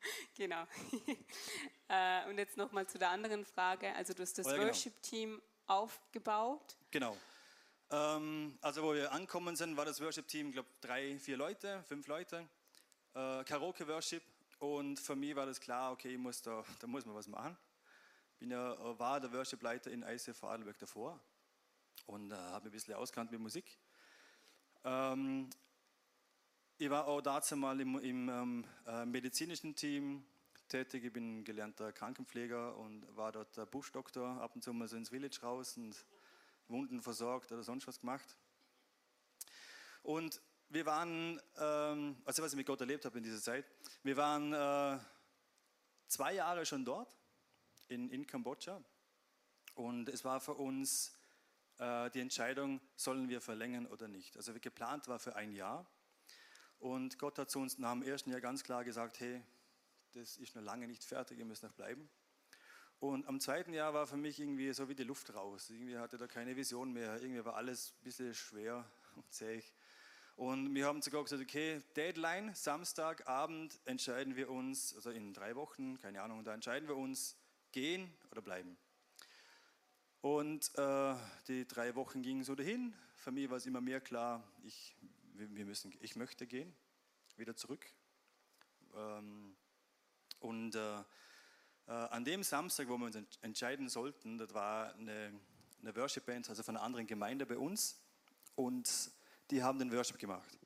Genau. 0.37 0.67
äh, 1.89 2.29
und 2.29 2.39
jetzt 2.39 2.57
nochmal 2.57 2.87
zu 2.87 2.99
der 2.99 3.11
anderen 3.11 3.45
Frage. 3.45 3.95
Also 3.95 4.15
du 4.15 4.23
hast 4.23 4.39
das 4.39 4.47
Oh 4.47 4.51
ja, 4.51 4.57
genau. 4.57 4.69
Worship-Team 4.69 5.43
aufgebaut. 5.67 6.77
Genau. 6.91 7.17
Ähm, 7.91 8.59
also 8.63 8.83
wo 8.83 8.95
wir 8.95 9.13
ankommen 9.13 9.55
sind, 9.57 9.77
war 9.77 9.85
das 9.85 10.01
Worship-Team, 10.01 10.53
glaube 10.53 10.69
drei, 10.81 11.19
vier 11.19 11.37
Leute, 11.37 11.83
fünf 11.87 12.07
Leute. 12.07 12.49
Äh, 13.15 13.45
Karaoke-Worship. 13.45 14.23
Und 14.59 14.99
für 14.99 15.17
mich 15.17 15.35
war 15.37 15.47
das 15.47 15.61
klar, 15.61 15.93
okay, 15.93 16.13
ich 16.13 16.19
muss 16.19 16.41
da, 16.41 16.65
da 16.81 16.87
muss 16.87 17.05
man 17.05 17.15
was 17.15 17.27
machen. 17.27 17.57
Bin 18.39 18.51
ja, 18.51 18.73
äh, 18.73 18.99
war 18.99 19.21
der 19.21 19.33
Worship-Leiter 19.33 19.91
in 19.91 20.03
ICF 20.03 20.37
Vorarlberg 20.37 20.79
davor 20.79 21.21
und 22.07 22.31
äh, 22.31 22.35
habe 22.35 22.65
mich 22.65 22.71
ein 22.71 22.73
bisschen 22.73 22.95
auskannt 22.95 23.31
mit 23.31 23.41
Musik. 23.41 23.79
Ähm, 24.85 25.49
ich 26.83 26.91
war 26.91 27.07
auch 27.07 27.21
dazu 27.21 27.57
mal 27.57 27.81
im, 27.81 27.97
im 28.01 28.29
ähm, 28.29 28.65
äh, 28.89 29.07
medizinischen 29.07 29.77
Team 29.77 30.25
tätig. 30.67 31.05
Ich 31.05 31.13
bin 31.13 31.45
gelernter 31.45 31.93
Krankenpfleger 31.93 32.77
und 32.77 33.07
war 33.17 33.31
dort 33.31 33.71
Buschdoktor, 33.71 34.41
ab 34.41 34.57
und 34.57 34.63
zu 34.63 34.73
mal 34.73 34.89
so 34.89 34.97
ins 34.97 35.11
Village 35.11 35.39
raus 35.43 35.77
und 35.77 36.05
Wunden 36.67 37.01
versorgt 37.01 37.53
oder 37.53 37.63
sonst 37.63 37.87
was 37.87 38.01
gemacht. 38.01 38.37
Und 40.03 40.41
wir 40.71 40.85
waren, 40.85 41.41
ähm, 41.57 42.17
also 42.25 42.43
was 42.43 42.51
ich 42.53 42.57
mit 42.57 42.67
Gott 42.67 42.81
erlebt 42.81 43.05
habe 43.05 43.17
in 43.17 43.23
dieser 43.23 43.41
Zeit, 43.41 43.65
wir 44.03 44.17
waren 44.17 44.53
äh, 44.53 44.99
zwei 46.09 46.35
Jahre 46.35 46.67
schon 46.67 46.85
dort 46.85 47.17
in, 47.87 48.11
in 48.11 48.27
Kambodscha 48.27 48.83
und 49.77 50.09
es 50.09 50.25
war 50.25 50.41
für 50.41 50.55
uns 50.55 51.17
äh, 51.79 52.11
die 52.11 52.19
Entscheidung, 52.19 52.81
sollen 52.97 53.29
wir 53.29 53.41
verlängern 53.41 53.87
oder 53.87 54.09
nicht. 54.09 54.37
Also 54.37 54.53
geplant 54.55 55.07
war 55.07 55.21
für 55.21 55.37
ein 55.37 55.53
Jahr 55.53 55.87
und 56.83 57.17
Gott 57.21 57.39
hat 57.39 57.49
zu 57.49 57.61
uns 57.61 57.79
nach 57.79 57.93
dem 57.93 58.03
ersten 58.03 58.31
Jahr 58.31 58.41
ganz 58.41 58.65
klar 58.65 58.83
gesagt, 58.83 59.21
hey, 59.21 59.41
das 60.15 60.37
ist 60.37 60.57
noch 60.57 60.63
lange 60.63 60.89
nicht 60.89 61.05
fertig, 61.05 61.39
ihr 61.39 61.45
müsst 61.45 61.63
noch 61.63 61.73
bleiben. 61.73 62.11
Und 62.99 63.29
am 63.29 63.39
zweiten 63.39 63.73
Jahr 63.73 63.95
war 63.95 64.09
für 64.09 64.17
mich 64.17 64.41
irgendwie 64.41 64.73
so 64.73 64.89
wie 64.89 64.97
die 64.97 65.05
Luft 65.05 65.33
raus. 65.33 65.71
Irgendwie 65.71 65.97
hatte 65.97 66.19
da 66.19 66.27
keine 66.27 66.57
Vision 66.57 66.93
mehr. 66.93 67.23
Irgendwie 67.23 67.45
war 67.45 67.55
alles 67.55 67.95
ein 68.01 68.03
bisschen 68.03 68.35
schwer 68.35 68.85
und 69.15 69.33
zäh. 69.33 69.63
Und 70.35 70.75
wir 70.75 70.87
haben 70.87 71.01
sogar 71.03 71.23
gesagt, 71.23 71.41
okay, 71.41 71.81
Deadline, 71.95 72.53
Samstagabend 72.53 73.81
entscheiden 73.85 74.35
wir 74.35 74.51
uns, 74.51 74.93
also 74.97 75.11
in 75.11 75.33
drei 75.35 75.55
Wochen, 75.55 75.99
keine 76.01 76.21
Ahnung, 76.21 76.43
da 76.43 76.53
entscheiden 76.53 76.89
wir 76.89 76.97
uns, 76.97 77.37
gehen 77.71 78.13
oder 78.33 78.43
bleiben. 78.43 78.77
Und 80.21 80.77
äh, 80.77 81.15
die 81.47 81.65
drei 81.67 81.95
Wochen 81.95 82.23
gingen 82.23 82.43
so 82.43 82.57
dahin. 82.57 82.93
Für 83.15 83.31
mich 83.31 83.49
war 83.51 83.59
es 83.59 83.67
immer 83.67 83.81
mehr 83.81 84.01
klar, 84.01 84.43
ich, 84.65 84.97
wir 85.35 85.65
müssen, 85.65 85.93
ich 86.01 86.17
möchte 86.17 86.47
gehen, 86.47 86.75
wieder 87.37 87.57
zurück. 87.57 87.87
Ähm, 88.95 89.57
und 90.41 90.75
äh, 90.75 91.01
äh, 91.01 91.05
an 91.93 92.25
dem 92.25 92.43
Samstag, 92.43 92.89
wo 92.89 92.97
wir 92.99 93.07
uns 93.07 93.17
ent- 93.17 93.39
entscheiden 93.43 93.89
sollten, 93.89 94.39
das 94.39 94.53
war 94.55 94.95
eine, 94.95 95.33
eine 95.81 95.97
Worship-Band, 95.97 96.49
also 96.49 96.63
von 96.63 96.77
einer 96.77 96.85
anderen 96.85 97.07
Gemeinde 97.07 97.47
bei 97.47 97.57
uns. 97.59 97.99
und 98.55 99.11
die 99.51 99.63
haben 99.63 99.79
den 99.79 99.93
Worship 99.93 100.19
gemacht. 100.19 100.59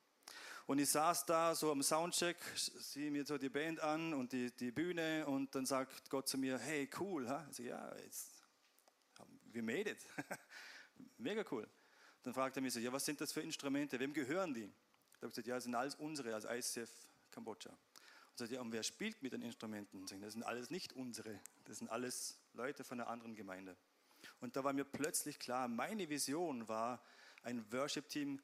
Und 0.65 0.79
ich 0.79 0.89
saß 0.89 1.25
da 1.25 1.55
so 1.55 1.71
am 1.71 1.81
Soundcheck, 1.81 2.37
sehe 2.55 3.09
mir 3.11 3.25
so 3.25 3.37
die 3.37 3.49
Band 3.49 3.79
an 3.79 4.13
und 4.13 4.31
die, 4.33 4.51
die 4.55 4.71
Bühne 4.71 5.25
und 5.25 5.53
dann 5.55 5.65
sagt 5.65 6.09
Gott 6.09 6.27
zu 6.27 6.37
mir, 6.37 6.57
hey, 6.59 6.89
cool. 6.99 7.27
Ha? 7.29 7.45
Ich 7.49 7.57
sage, 7.57 7.69
ja, 7.69 7.95
jetzt, 7.97 8.43
we 9.53 9.61
made 9.61 9.89
it. 9.89 10.05
Mega 11.17 11.43
cool. 11.51 11.67
Dann 12.23 12.33
fragt 12.33 12.55
er 12.57 12.61
mich 12.61 12.73
so, 12.73 12.79
ja, 12.79 12.91
was 12.91 13.05
sind 13.05 13.21
das 13.21 13.31
für 13.31 13.41
Instrumente, 13.41 13.99
wem 13.99 14.13
gehören 14.13 14.53
die? 14.53 14.67
Da 15.19 15.21
habe 15.21 15.27
ich 15.27 15.31
gesagt, 15.31 15.47
ja, 15.47 15.55
das 15.55 15.63
sind 15.63 15.75
alles 15.75 15.95
unsere, 15.95 16.33
als 16.33 16.45
ICF 16.45 16.91
Kambodscha. 17.31 17.69
Und 17.69 18.37
sagt, 18.37 18.51
ja, 18.51 18.61
und 18.61 18.71
wer 18.71 18.83
spielt 18.83 19.21
mit 19.23 19.33
den 19.33 19.41
Instrumenten? 19.41 20.05
Das 20.21 20.33
sind 20.33 20.43
alles 20.43 20.69
nicht 20.69 20.93
unsere, 20.93 21.39
das 21.65 21.79
sind 21.79 21.89
alles 21.89 22.37
Leute 22.53 22.83
von 22.83 22.99
einer 22.99 23.09
anderen 23.09 23.35
Gemeinde. 23.35 23.75
Und 24.39 24.55
da 24.55 24.63
war 24.63 24.73
mir 24.73 24.85
plötzlich 24.85 25.39
klar, 25.39 25.67
meine 25.67 26.09
Vision 26.09 26.67
war, 26.67 27.01
ein 27.43 27.71
Worship-Team 27.71 28.41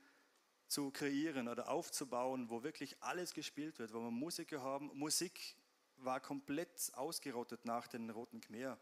zu 0.67 0.91
kreieren 0.91 1.47
oder 1.47 1.69
aufzubauen, 1.69 2.49
wo 2.49 2.63
wirklich 2.63 2.95
alles 3.01 3.33
gespielt 3.33 3.77
wird, 3.79 3.93
wo 3.93 3.99
wir 3.99 4.11
Musiker 4.11 4.61
haben. 4.61 4.89
Musik 4.97 5.55
war 5.97 6.19
komplett 6.19 6.91
ausgerottet 6.95 7.65
nach 7.65 7.87
den 7.87 8.09
Roten 8.09 8.41
Khmer. 8.41 8.79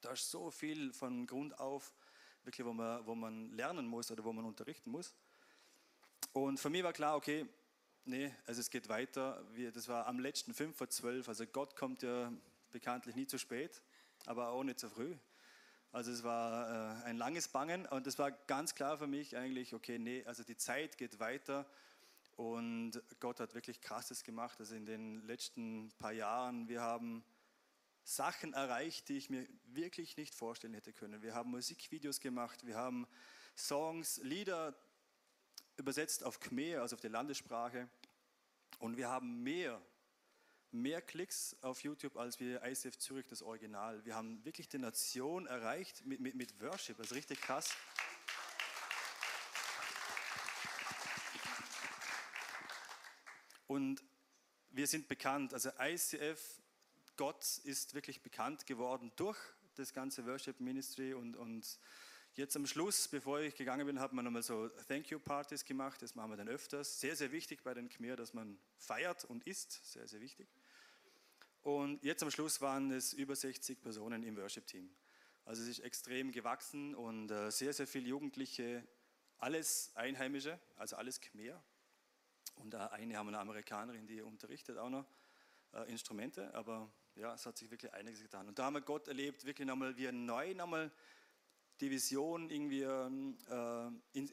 Da 0.00 0.12
ist 0.12 0.30
so 0.30 0.50
viel 0.50 0.92
von 0.92 1.26
Grund 1.26 1.58
auf, 1.58 1.94
wirklich, 2.46 2.66
wo 2.66 2.72
man, 2.72 3.04
wo 3.06 3.14
man 3.14 3.52
lernen 3.52 3.86
muss 3.86 4.10
oder 4.10 4.24
wo 4.24 4.32
man 4.32 4.44
unterrichten 4.44 4.90
muss. 4.90 5.14
Und 6.32 6.58
für 6.58 6.70
mich 6.70 6.82
war 6.82 6.92
klar, 6.92 7.16
okay, 7.16 7.46
nee, 8.04 8.32
also 8.46 8.60
es 8.60 8.70
geht 8.70 8.88
weiter. 8.88 9.44
Wir, 9.52 9.72
das 9.72 9.88
war 9.88 10.06
am 10.06 10.18
letzten 10.18 10.54
5 10.54 10.76
vor 10.76 10.88
12. 10.88 11.28
Also 11.28 11.46
Gott 11.46 11.76
kommt 11.76 12.02
ja 12.02 12.32
bekanntlich 12.70 13.16
nie 13.16 13.26
zu 13.26 13.38
spät, 13.38 13.82
aber 14.26 14.48
auch 14.48 14.64
nicht 14.64 14.78
zu 14.78 14.88
früh. 14.88 15.14
Also 15.92 16.12
es 16.12 16.24
war 16.24 17.00
äh, 17.00 17.04
ein 17.04 17.16
langes 17.16 17.48
Bangen 17.48 17.86
und 17.86 18.06
es 18.06 18.18
war 18.18 18.30
ganz 18.30 18.74
klar 18.74 18.98
für 18.98 19.06
mich 19.06 19.36
eigentlich, 19.36 19.72
okay, 19.74 19.98
nee, 19.98 20.24
also 20.26 20.42
die 20.42 20.56
Zeit 20.56 20.98
geht 20.98 21.18
weiter 21.20 21.66
und 22.36 23.02
Gott 23.18 23.40
hat 23.40 23.54
wirklich 23.54 23.80
Krasses 23.80 24.22
gemacht. 24.22 24.60
Also 24.60 24.74
in 24.74 24.84
den 24.84 25.26
letzten 25.26 25.90
paar 25.98 26.12
Jahren, 26.12 26.68
wir 26.68 26.82
haben 26.82 27.24
Sachen 28.06 28.52
erreicht, 28.52 29.08
die 29.08 29.16
ich 29.16 29.30
mir 29.30 29.48
wirklich 29.64 30.16
nicht 30.16 30.34
vorstellen 30.34 30.74
hätte 30.74 30.92
können. 30.92 31.22
Wir 31.22 31.34
haben 31.34 31.50
Musikvideos 31.50 32.20
gemacht, 32.20 32.64
wir 32.64 32.76
haben 32.76 33.06
Songs, 33.56 34.18
Lieder 34.22 34.76
übersetzt 35.76 36.22
auf 36.22 36.38
Khmer, 36.38 36.82
also 36.82 36.94
auf 36.94 37.00
die 37.00 37.08
Landessprache. 37.08 37.88
Und 38.78 38.96
wir 38.96 39.08
haben 39.08 39.42
mehr 39.42 39.82
mehr 40.70 41.00
Klicks 41.00 41.56
auf 41.62 41.82
YouTube 41.82 42.16
als 42.16 42.38
wir 42.38 42.62
ICF 42.62 42.98
Zürich, 42.98 43.26
das 43.26 43.42
Original. 43.42 44.04
Wir 44.04 44.14
haben 44.14 44.44
wirklich 44.44 44.68
die 44.68 44.78
Nation 44.78 45.46
erreicht 45.46 46.04
mit, 46.04 46.20
mit, 46.20 46.34
mit 46.34 46.60
Worship, 46.60 46.98
das 46.98 47.08
ist 47.08 47.14
richtig 47.14 47.40
krass. 47.40 47.74
Und 53.66 54.04
wir 54.70 54.86
sind 54.86 55.08
bekannt, 55.08 55.54
also 55.54 55.70
ICF, 55.80 56.62
Gott 57.16 57.58
ist 57.64 57.94
wirklich 57.94 58.22
bekannt 58.22 58.66
geworden 58.66 59.12
durch 59.16 59.38
das 59.74 59.92
ganze 59.92 60.26
Worship 60.26 60.60
Ministry 60.60 61.14
und, 61.14 61.36
und 61.36 61.78
Jetzt 62.36 62.54
am 62.54 62.66
Schluss, 62.66 63.08
bevor 63.08 63.40
ich 63.40 63.54
gegangen 63.54 63.86
bin, 63.86 63.98
hat 63.98 64.12
man 64.12 64.22
nochmal 64.22 64.42
so 64.42 64.68
Thank 64.88 65.08
You 65.08 65.18
Partys 65.18 65.64
gemacht. 65.64 66.02
Das 66.02 66.14
machen 66.14 66.32
wir 66.32 66.36
dann 66.36 66.50
öfters. 66.50 67.00
Sehr, 67.00 67.16
sehr 67.16 67.32
wichtig 67.32 67.62
bei 67.64 67.72
den 67.72 67.88
Khmer, 67.88 68.14
dass 68.14 68.34
man 68.34 68.58
feiert 68.76 69.24
und 69.24 69.46
isst. 69.46 69.90
Sehr, 69.90 70.06
sehr 70.06 70.20
wichtig. 70.20 70.46
Und 71.62 72.04
jetzt 72.04 72.22
am 72.22 72.30
Schluss 72.30 72.60
waren 72.60 72.90
es 72.90 73.14
über 73.14 73.34
60 73.34 73.80
Personen 73.80 74.22
im 74.22 74.36
Worship-Team. 74.36 74.94
Also 75.46 75.62
es 75.62 75.68
ist 75.68 75.78
extrem 75.78 76.30
gewachsen 76.30 76.94
und 76.94 77.30
äh, 77.30 77.50
sehr, 77.50 77.72
sehr 77.72 77.86
viele 77.86 78.08
Jugendliche, 78.08 78.86
alles 79.38 79.92
Einheimische, 79.94 80.60
also 80.76 80.96
alles 80.96 81.22
Khmer. 81.22 81.64
Und 82.56 82.74
äh, 82.74 82.76
eine 82.76 83.16
haben 83.16 83.28
eine 83.28 83.38
Amerikanerin, 83.38 84.06
die 84.06 84.20
unterrichtet 84.20 84.76
auch 84.76 84.90
noch 84.90 85.06
äh, 85.72 85.90
Instrumente, 85.90 86.52
aber 86.52 86.92
ja, 87.16 87.34
es 87.34 87.46
hat 87.46 87.56
sich 87.56 87.70
wirklich 87.70 87.92
einiges 87.92 88.22
getan. 88.22 88.46
Und 88.48 88.58
da 88.58 88.64
haben 88.64 88.74
wir 88.74 88.82
Gott 88.82 89.08
erlebt, 89.08 89.44
wirklich 89.44 89.66
nochmal, 89.66 89.96
wie 89.96 90.06
er 90.06 90.12
neu 90.12 90.54
nochmal 90.54 90.90
die 91.80 91.90
Vision 91.90 92.48
irgendwie 92.50 92.82
äh, 92.82 93.90
in, 94.12 94.30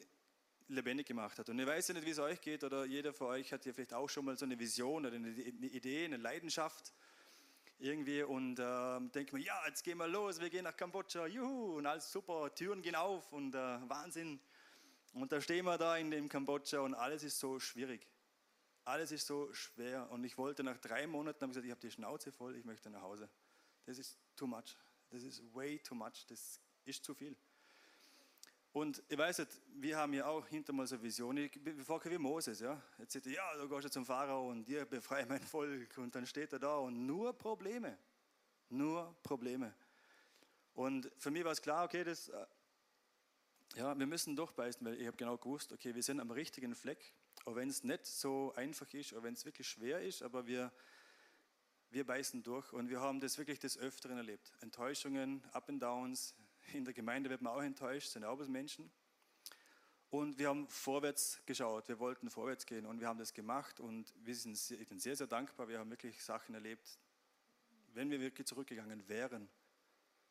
lebendig 0.67 1.07
gemacht 1.07 1.39
hat. 1.39 1.49
Und 1.49 1.59
ich 1.59 1.67
weiß 1.67 1.89
ja 1.89 1.93
nicht, 1.95 2.05
wie 2.05 2.11
es 2.11 2.19
euch 2.19 2.41
geht, 2.41 2.63
oder 2.63 2.85
jeder 2.85 3.13
von 3.13 3.27
euch 3.27 3.51
hat 3.51 3.65
ja 3.65 3.73
vielleicht 3.73 3.93
auch 3.93 4.09
schon 4.09 4.25
mal 4.25 4.37
so 4.37 4.45
eine 4.45 4.57
Vision 4.57 5.05
oder 5.05 5.15
eine, 5.15 5.27
eine 5.27 5.67
Idee, 5.67 6.05
eine 6.05 6.17
Leidenschaft 6.17 6.93
irgendwie 7.79 8.23
und 8.23 8.59
äh, 8.59 8.99
denkt 9.13 9.33
mir, 9.33 9.39
ja, 9.39 9.59
jetzt 9.67 9.83
gehen 9.83 9.97
wir 9.97 10.07
los, 10.07 10.39
wir 10.39 10.49
gehen 10.49 10.63
nach 10.63 10.75
Kambodscha, 10.75 11.27
juhu, 11.27 11.77
und 11.77 11.85
alles 11.85 12.11
super, 12.11 12.53
Türen 12.53 12.81
gehen 12.81 12.95
auf 12.95 13.31
und 13.33 13.55
äh, 13.55 13.57
Wahnsinn. 13.89 14.39
Und 15.13 15.31
da 15.31 15.41
stehen 15.41 15.65
wir 15.65 15.77
da 15.77 15.97
in 15.97 16.09
dem 16.09 16.29
Kambodscha 16.29 16.79
und 16.79 16.93
alles 16.93 17.23
ist 17.23 17.39
so 17.39 17.59
schwierig. 17.59 18.07
Alles 18.85 19.11
ist 19.11 19.27
so 19.27 19.51
schwer. 19.53 20.09
Und 20.11 20.23
ich 20.23 20.37
wollte 20.37 20.63
nach 20.63 20.77
drei 20.77 21.07
Monaten, 21.07 21.41
habe 21.41 21.49
gesagt, 21.49 21.65
ich 21.65 21.71
habe 21.71 21.81
die 21.81 21.91
Schnauze 21.91 22.31
voll, 22.31 22.55
ich 22.55 22.65
möchte 22.65 22.89
nach 22.89 23.01
Hause. 23.01 23.29
Das 23.85 23.97
ist 23.97 24.17
too 24.35 24.47
much. 24.47 24.77
Das 25.09 25.23
ist 25.23 25.41
way 25.53 25.79
too 25.79 25.95
much. 25.95 26.25
Das 26.27 26.59
ist 26.85 27.03
zu 27.03 27.13
viel. 27.13 27.35
Und 28.73 29.03
ich 29.07 29.17
weiß 29.17 29.37
nicht, 29.37 29.51
wir 29.75 29.97
haben 29.97 30.13
ja 30.13 30.25
auch 30.25 30.47
hinter 30.47 30.73
mal 30.73 30.87
so 30.87 30.95
eine 30.95 31.03
Vision. 31.03 31.37
Ich 31.37 31.59
frage 31.85 32.09
wie 32.09 32.17
Moses, 32.17 32.59
ja. 32.59 32.81
Jetzt 32.97 33.13
sagt 33.13 33.27
er, 33.27 33.33
ja, 33.33 33.55
du 33.55 33.69
gehst 33.69 33.93
zum 33.93 34.03
Pharao 34.03 34.49
und 34.49 34.65
dir 34.65 34.85
befreie 34.85 35.27
mein 35.27 35.41
Volk. 35.41 35.95
Und 35.99 36.15
dann 36.15 36.25
steht 36.25 36.53
er 36.53 36.59
da 36.59 36.77
und 36.77 37.05
nur 37.05 37.37
Probleme. 37.37 37.97
Nur 38.69 39.15
Probleme. 39.21 39.75
Und 40.73 41.11
für 41.17 41.29
mich 41.29 41.43
war 41.43 41.51
es 41.51 41.61
klar, 41.61 41.85
okay, 41.85 42.03
das, 42.03 42.29
äh, 42.29 42.45
ja, 43.75 43.97
wir 43.97 44.07
müssen 44.07 44.35
durchbeißen, 44.35 44.83
weil 44.85 44.99
ich 44.99 45.05
habe 45.05 45.17
genau 45.17 45.37
gewusst, 45.37 45.71
okay, 45.71 45.93
wir 45.93 46.01
sind 46.01 46.19
am 46.19 46.31
richtigen 46.31 46.73
Fleck. 46.73 47.13
Auch 47.45 47.55
wenn 47.55 47.69
es 47.69 47.83
nicht 47.83 48.05
so 48.05 48.53
einfach 48.55 48.91
ist, 48.93 49.13
auch 49.13 49.23
wenn 49.23 49.33
es 49.33 49.45
wirklich 49.45 49.67
schwer 49.67 50.01
ist, 50.01 50.21
aber 50.21 50.47
wir, 50.47 50.71
wir 51.89 52.05
beißen 52.05 52.41
durch 52.43 52.71
und 52.71 52.89
wir 52.89 53.01
haben 53.01 53.19
das 53.19 53.37
wirklich 53.37 53.59
des 53.59 53.77
Öfteren 53.77 54.17
erlebt. 54.17 54.53
Enttäuschungen, 54.61 55.43
Up 55.51 55.69
and 55.69 55.81
Downs, 55.81 56.35
in 56.71 56.85
der 56.85 56.93
Gemeinde 56.93 57.29
wird 57.29 57.41
man 57.41 57.53
auch 57.53 57.61
enttäuscht, 57.61 58.09
sind 58.09 58.23
auch 58.23 58.39
Menschen. 58.47 58.91
Und 60.09 60.37
wir 60.37 60.47
haben 60.49 60.67
vorwärts 60.67 61.41
geschaut, 61.45 61.87
wir 61.87 61.97
wollten 61.97 62.29
vorwärts 62.29 62.67
gehen 62.67 62.85
und 62.85 62.99
wir 62.99 63.07
haben 63.07 63.17
das 63.17 63.33
gemacht 63.33 63.79
und 63.79 64.13
wir 64.23 64.35
sind 64.35 64.55
sehr, 64.55 64.79
ich 64.79 64.87
bin 64.87 64.99
sehr, 64.99 65.15
sehr 65.15 65.25
dankbar. 65.27 65.67
Wir 65.67 65.79
haben 65.79 65.89
wirklich 65.89 66.23
Sachen 66.23 66.53
erlebt. 66.53 66.99
Wenn 67.93 68.11
wir 68.11 68.19
wirklich 68.19 68.47
zurückgegangen 68.47 69.09
wären, 69.09 69.49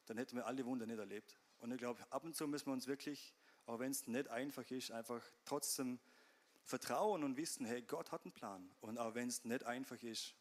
dann 0.06 0.18
hätten 0.18 0.36
wir 0.36 0.46
alle 0.46 0.64
Wunder 0.66 0.86
nicht 0.86 0.98
erlebt. 0.98 1.36
Und 1.58 1.72
ich 1.72 1.78
glaube, 1.78 2.00
ab 2.10 2.24
und 2.24 2.36
zu 2.36 2.46
müssen 2.46 2.66
wir 2.66 2.72
uns 2.72 2.86
wirklich, 2.86 3.34
auch 3.66 3.80
wenn 3.80 3.90
es 3.90 4.06
nicht 4.06 4.28
einfach 4.28 4.70
ist, 4.70 4.92
einfach 4.92 5.22
trotzdem 5.44 5.98
vertrauen 6.64 7.24
und 7.24 7.36
wissen, 7.36 7.66
hey, 7.66 7.82
Gott 7.82 8.12
hat 8.12 8.24
einen 8.24 8.32
Plan. 8.32 8.70
Und 8.80 8.98
auch 8.98 9.14
wenn 9.14 9.28
es 9.28 9.44
nicht 9.44 9.64
einfach 9.64 10.00
ist, 10.02 10.34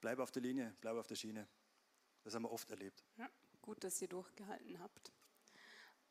bleib 0.00 0.18
auf 0.18 0.30
der 0.30 0.42
Linie, 0.42 0.74
bleib 0.80 0.96
auf 0.96 1.06
der 1.06 1.16
Schiene. 1.16 1.46
Das 2.22 2.34
haben 2.34 2.42
wir 2.42 2.52
oft 2.52 2.70
erlebt. 2.70 3.04
Ja 3.18 3.28
gut, 3.64 3.82
dass 3.82 4.00
ihr 4.02 4.08
durchgehalten 4.08 4.78
habt. 4.78 5.10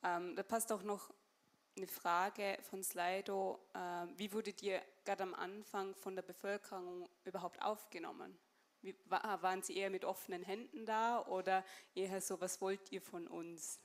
Ähm, 0.02 0.36
da 0.36 0.42
passt 0.42 0.72
auch 0.72 0.82
noch 0.82 1.14
eine 1.78 1.86
Frage 1.86 2.58
von 2.64 2.84
Slido. 2.84 3.60
Äh, 3.76 4.08
wie 4.18 4.34
wurdet 4.34 4.64
ihr 4.64 4.82
gerade 5.06 5.22
am 5.22 5.36
Anfang 5.36 5.94
von 5.94 6.16
der 6.16 6.24
Bevölkerung 6.24 7.08
überhaupt 7.26 7.62
aufgenommen? 7.62 8.36
Wie, 8.82 8.96
waren 9.08 9.62
sie 9.62 9.78
eher 9.78 9.92
mit 9.92 10.04
offenen 10.04 10.42
Händen 10.42 10.86
da 10.88 11.26
oder 11.28 11.64
eher 11.94 12.20
so, 12.22 12.42
was 12.42 12.60
wollt 12.60 12.92
ihr 12.92 13.02
von 13.02 13.28
uns? 13.28 13.80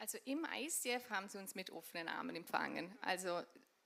Also 0.00 0.18
im 0.24 0.46
ICF 0.50 1.10
haben 1.10 1.28
sie 1.28 1.38
uns 1.38 1.54
mit 1.54 1.70
offenen 1.70 2.08
Armen 2.08 2.36
empfangen. 2.36 2.96
Also 3.02 3.42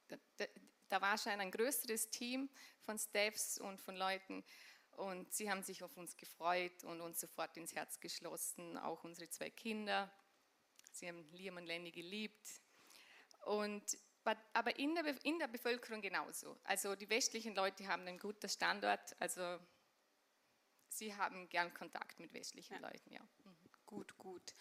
da, 0.08 0.46
da, 0.88 1.00
war 1.00 1.16
schon 1.16 1.32
ein 1.32 1.50
größeres 1.50 2.10
Team 2.10 2.50
von 2.80 2.98
Staffs 2.98 3.58
und 3.58 3.80
von 3.80 3.96
Leuten, 3.96 4.44
und 4.96 5.32
sie 5.32 5.50
haben 5.50 5.62
sich 5.62 5.82
auf 5.82 5.96
uns 5.96 6.16
gefreut 6.16 6.84
und 6.84 7.00
uns 7.00 7.20
sofort 7.20 7.56
ins 7.56 7.74
Herz 7.74 7.98
geschlossen, 7.98 8.76
auch 8.78 9.04
unsere 9.04 9.28
zwei 9.30 9.50
Kinder. 9.50 10.12
Sie 10.92 11.08
haben 11.08 11.24
Liam 11.32 11.56
und 11.56 11.66
Lenny 11.66 11.90
geliebt. 11.90 12.60
Und, 13.46 13.98
aber 14.52 14.78
in 14.78 14.94
der, 14.94 15.24
in 15.24 15.38
der 15.38 15.48
Bevölkerung 15.48 16.02
genauso. 16.02 16.58
Also 16.64 16.94
die 16.94 17.08
westlichen 17.08 17.54
Leute 17.54 17.86
haben 17.86 18.06
einen 18.06 18.18
guten 18.18 18.48
Standort. 18.48 19.18
Also 19.18 19.58
sie 20.88 21.14
haben 21.14 21.48
gern 21.48 21.72
Kontakt 21.72 22.20
mit 22.20 22.32
westlichen 22.34 22.74
ja. 22.74 22.80
Leuten, 22.80 23.12
ja. 23.12 23.22
Mhm. 23.44 23.56
Gut, 23.86 24.16
gut. 24.16 24.54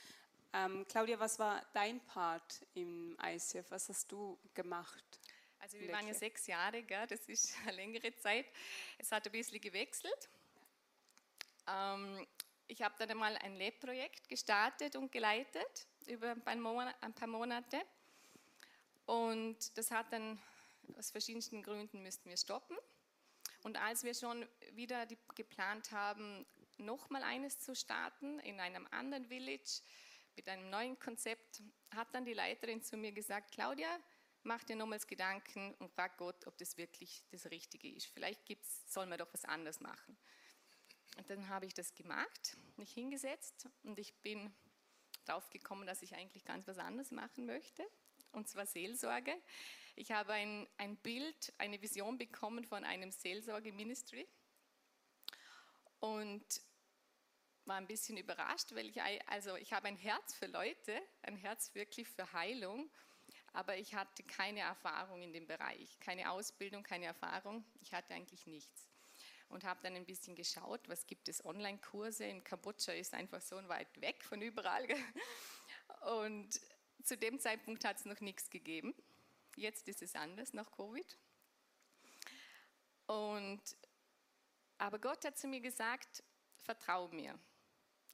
Ähm, 0.54 0.86
Claudia, 0.88 1.20
was 1.20 1.40
war 1.40 1.66
dein 1.74 2.00
Part 2.02 2.66
im 2.74 3.18
ICF? 3.24 3.70
Was 3.70 3.88
hast 3.90 4.12
du 4.12 4.38
gemacht? 4.54 5.20
Also 5.60 5.80
wir 5.80 5.92
waren 5.94 6.08
ja 6.08 6.14
sechs 6.14 6.48
Jahre, 6.48 6.84
gell? 6.84 7.08
das 7.08 7.22
ist 7.30 7.56
eine 7.64 7.74
längere 7.74 8.16
Zeit. 8.18 8.46
Es 8.98 9.12
hat 9.12 9.26
ein 9.26 9.32
bisschen 9.32 9.62
gewechselt. 9.62 10.30
Ähm, 11.68 12.28
ich 12.68 12.82
habe 12.82 12.96
dann 12.98 13.12
einmal 13.12 13.38
ein 13.38 13.56
Lebprojekt 13.56 14.28
gestartet 14.28 14.96
und 14.96 15.12
geleitet 15.12 15.88
über 16.08 16.32
ein 16.32 17.14
paar 17.14 17.28
Monate. 17.28 17.82
Und 19.06 19.78
das 19.78 19.92
hat 19.92 20.12
dann 20.12 20.42
aus 20.98 21.12
verschiedensten 21.12 21.64
Gründen 21.64 22.02
müssten 22.02 22.30
wir 22.30 22.38
stoppen. 22.38 22.78
Und 23.64 23.78
als 23.78 24.04
wir 24.04 24.14
schon 24.14 24.46
wieder 24.72 25.06
die, 25.06 25.18
geplant 25.36 25.92
haben, 25.92 26.46
nochmal 26.78 27.24
eines 27.24 27.60
zu 27.60 27.76
starten 27.76 28.40
in 28.40 28.60
einem 28.60 28.88
anderen 28.92 29.26
Village 29.26 29.82
mit 30.36 30.48
einem 30.48 30.70
neuen 30.70 30.98
Konzept, 31.00 31.62
hat 31.94 32.14
dann 32.14 32.26
die 32.26 32.34
Leiterin 32.34 32.82
zu 32.82 32.98
mir 32.98 33.12
gesagt, 33.12 33.52
Claudia, 33.52 34.00
mach 34.44 34.64
dir 34.64 34.76
nochmals 34.76 35.08
Gedanken 35.08 35.74
und 35.76 35.92
frag 35.92 36.18
Gott, 36.18 36.48
ob 36.48 36.58
das 36.58 36.78
wirklich 36.78 37.24
das 37.32 37.46
Richtige 37.52 37.90
ist. 37.92 38.08
Vielleicht 38.08 38.46
gibt's, 38.46 38.82
soll 38.92 39.06
man 39.06 39.20
doch 39.20 39.32
was 39.34 39.46
anderes 39.46 39.80
machen. 39.80 40.18
Und 41.18 41.30
dann 41.30 41.50
habe 41.50 41.66
ich 41.66 41.74
das 41.74 41.94
gemacht, 41.94 42.58
mich 42.78 42.92
hingesetzt 42.94 43.68
und 43.84 44.00
ich 44.00 44.16
bin 44.22 44.54
drauf 45.26 45.50
gekommen, 45.50 45.86
dass 45.86 46.02
ich 46.02 46.16
eigentlich 46.16 46.46
ganz 46.46 46.68
was 46.68 46.78
anderes 46.78 47.12
machen 47.12 47.46
möchte, 47.46 47.86
und 48.32 48.48
zwar 48.48 48.66
Seelsorge. 48.66 49.36
Ich 49.96 50.12
habe 50.12 50.34
ein, 50.34 50.68
ein 50.78 50.96
Bild, 50.98 51.54
eine 51.58 51.82
Vision 51.82 52.18
bekommen 52.18 52.64
von 52.64 52.84
einem 52.86 53.12
Seelsorge-Ministry 53.12 54.28
und 56.00 56.62
war 57.66 57.78
ein 57.78 57.88
bisschen 57.88 58.18
überrascht, 58.18 58.74
weil 58.74 58.90
ich, 58.90 59.02
also 59.28 59.56
ich 59.56 59.74
habe 59.74 59.88
ein 59.88 59.98
Herz 59.98 60.34
für 60.34 60.48
Leute, 60.48 61.00
ein 61.24 61.36
Herz 61.36 61.74
wirklich 61.76 62.08
für 62.08 62.32
Heilung, 62.34 62.90
aber 63.54 63.78
ich 63.78 63.94
hatte 63.94 64.24
keine 64.24 64.62
Erfahrung 64.62 65.22
in 65.22 65.34
dem 65.34 65.48
Bereich, 65.48 66.00
keine 66.00 66.32
Ausbildung, 66.32 66.84
keine 66.84 67.06
Erfahrung. 67.06 67.64
Ich 67.82 67.94
hatte 67.94 68.14
eigentlich 68.14 68.48
nichts 68.48 68.92
und 69.52 69.64
habe 69.64 69.80
dann 69.84 69.96
ein 69.96 70.06
bisschen 70.06 70.36
geschaut, 70.36 70.88
was 70.88 71.06
gibt 71.06 71.28
es 71.28 71.44
Online-Kurse. 71.44 72.26
In 72.26 72.44
Kambodscha 72.44 72.94
ist 72.94 73.14
einfach 73.14 73.42
so 73.42 73.56
weit 73.68 74.02
weg 74.02 74.24
von 74.24 74.42
überall. 74.42 74.88
Und 76.26 76.60
zu 77.04 77.18
dem 77.18 77.40
Zeitpunkt 77.40 77.84
hat 77.86 77.98
es 77.98 78.06
noch 78.06 78.20
nichts 78.22 78.50
gegeben. 78.50 78.96
Jetzt 79.56 79.88
ist 79.88 80.02
es 80.02 80.16
anders 80.16 80.54
nach 80.54 80.72
Covid. 80.72 81.18
Und, 83.08 83.62
aber 84.78 85.00
Gott 85.00 85.26
hat 85.26 85.38
zu 85.38 85.48
mir 85.48 85.60
gesagt, 85.60 86.24
vertrau 86.64 87.10
mir. 87.10 87.38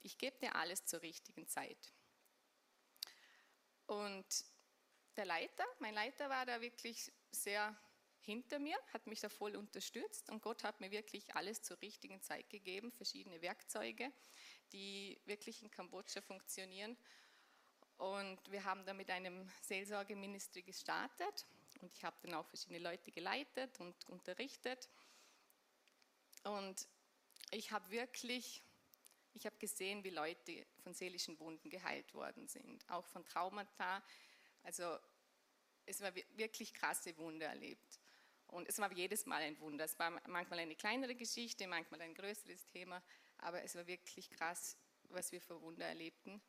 Ich 0.02 0.18
gebe 0.18 0.38
dir 0.40 0.56
alles 0.56 0.86
zur 0.86 1.02
richtigen 1.02 1.48
Zeit. 1.48 1.94
Und 3.86 4.26
der 5.16 5.26
Leiter, 5.26 5.66
mein 5.80 5.94
Leiter 5.94 6.30
war 6.30 6.46
da 6.46 6.62
wirklich 6.62 7.12
sehr 7.32 7.76
hinter 8.22 8.60
mir, 8.60 8.78
hat 8.94 9.08
mich 9.08 9.22
da 9.22 9.30
voll 9.30 9.56
unterstützt 9.56 10.30
und 10.30 10.42
Gott 10.42 10.64
hat 10.64 10.82
mir 10.82 10.92
wirklich 10.92 11.34
alles 11.36 11.64
zur 11.64 11.82
richtigen 11.82 12.22
Zeit 12.22 12.50
gegeben, 12.50 12.92
verschiedene 12.92 13.42
Werkzeuge, 13.42 14.12
die 14.74 15.18
wirklich 15.26 15.64
in 15.64 15.72
Kambodscha 15.72 16.22
funktionieren. 16.22 16.98
Und 17.98 18.40
wir 18.52 18.64
haben 18.66 18.86
da 18.86 18.94
mit 18.94 19.10
einem 19.10 19.50
Seelsorgeministry 19.62 20.62
gestartet 20.62 21.46
und 21.82 21.92
ich 21.94 22.04
habe 22.04 22.18
dann 22.22 22.34
auch 22.34 22.46
verschiedene 22.46 22.80
Leute 22.80 23.12
geleitet 23.12 23.80
und 23.80 23.96
unterrichtet. 24.10 24.90
Und 26.44 26.88
ich 27.52 27.72
habe 27.72 27.90
wirklich, 27.90 28.62
ich 29.38 29.46
habe 29.46 29.58
gesehen, 29.58 30.04
wie 30.04 30.10
Leute 30.10 30.66
von 30.84 30.94
seelischen 30.94 31.40
Wunden 31.40 31.70
geheilt 31.70 32.14
worden 32.14 32.48
sind, 32.48 32.90
auch 32.90 33.06
von 33.06 33.24
Traumata. 33.24 34.04
Also 34.64 34.98
es 35.86 36.02
war 36.02 36.14
wirklich 36.36 36.74
krasse 36.74 37.16
Wunder 37.18 37.46
erlebt. 37.46 38.00
Und 38.48 38.68
es 38.68 38.80
war 38.80 38.92
jedes 38.92 39.26
Mal 39.26 39.42
ein 39.42 39.60
Wunder. 39.60 39.86
Es 39.86 40.00
war 40.00 40.10
manchmal 40.28 40.60
eine 40.60 40.76
kleinere 40.76 41.16
Geschichte, 41.16 41.68
manchmal 41.68 42.02
ein 42.02 42.16
größeres 42.16 42.66
Thema, 42.66 43.04
aber 43.38 43.62
es 43.64 43.76
war 43.76 43.86
wirklich 43.86 44.30
krass, 44.32 44.76
was 45.10 45.32
wir 45.32 45.42
für 45.42 45.62
Wunder 45.62 45.86
erlebten. 45.86 46.42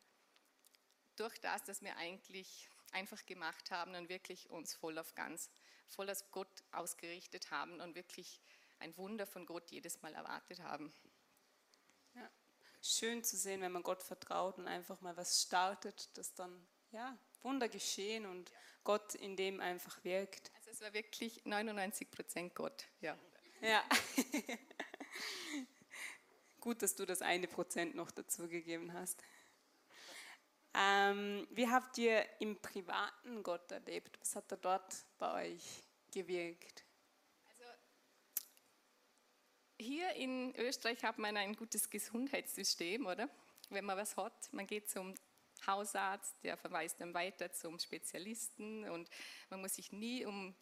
Durch 1.15 1.37
das, 1.39 1.63
dass 1.65 1.81
wir 1.81 1.95
eigentlich 1.97 2.69
einfach 2.91 3.23
gemacht 3.25 3.69
haben 3.69 3.93
und 3.95 4.09
wirklich 4.09 4.49
uns 4.49 4.73
voll 4.73 4.97
auf 4.97 5.13
ganz, 5.13 5.51
voll 5.87 6.09
auf 6.09 6.31
Gott 6.31 6.63
ausgerichtet 6.71 7.51
haben 7.51 7.81
und 7.81 7.95
wirklich 7.95 8.41
ein 8.79 8.95
Wunder 8.97 9.27
von 9.27 9.45
Gott 9.45 9.69
jedes 9.69 10.01
Mal 10.01 10.13
erwartet 10.13 10.61
haben. 10.61 10.91
Schön 12.81 13.23
zu 13.23 13.35
sehen, 13.37 13.61
wenn 13.61 13.71
man 13.71 13.83
Gott 13.83 14.03
vertraut 14.03 14.57
und 14.57 14.67
einfach 14.67 15.01
mal 15.01 15.15
was 15.17 15.41
startet, 15.41 16.17
dass 16.17 16.33
dann 16.33 16.67
ja, 16.91 17.17
Wunder 17.41 17.69
geschehen 17.69 18.25
und 18.25 18.51
Gott 18.83 19.15
in 19.15 19.35
dem 19.35 19.59
einfach 19.59 20.03
wirkt. 20.03 20.51
Also 20.57 20.71
es 20.71 20.81
war 20.81 20.93
wirklich 20.93 21.45
99 21.45 22.09
Prozent 22.09 22.55
Gott, 22.55 22.85
ja. 23.01 23.17
Ja. 23.61 23.83
Gut, 26.59 26.81
dass 26.81 26.95
du 26.95 27.05
das 27.05 27.21
eine 27.21 27.47
Prozent 27.47 27.95
noch 27.95 28.11
dazugegeben 28.11 28.93
hast. 28.93 29.23
Ähm, 30.73 31.47
wie 31.51 31.67
habt 31.67 31.97
ihr 31.97 32.25
im 32.39 32.61
privaten 32.61 33.43
Gott 33.43 33.71
erlebt? 33.71 34.19
Was 34.21 34.35
hat 34.35 34.51
er 34.51 34.57
dort 34.57 34.93
bei 35.17 35.51
euch 35.51 35.83
gewirkt? 36.11 36.83
Hier 39.81 40.13
in 40.15 40.53
Österreich 40.57 41.01
hat 41.05 41.17
man 41.19 41.37
ein 41.37 41.55
gutes 41.55 41.89
Gesundheitssystem, 41.89 43.05
oder? 43.05 43.29
Wenn 43.69 43.85
man 43.85 43.97
was 43.97 44.17
hat, 44.17 44.51
man 44.51 44.67
geht 44.67 44.89
zum 44.89 45.15
Hausarzt, 45.65 46.35
der 46.43 46.57
verweist 46.57 46.99
dann 46.99 47.13
weiter 47.13 47.49
zum 47.53 47.79
Spezialisten 47.79 48.83
und 48.89 49.09
man 49.49 49.61
muss 49.61 49.75
sich 49.75 49.93
nie 49.93 50.25
um, 50.25 50.53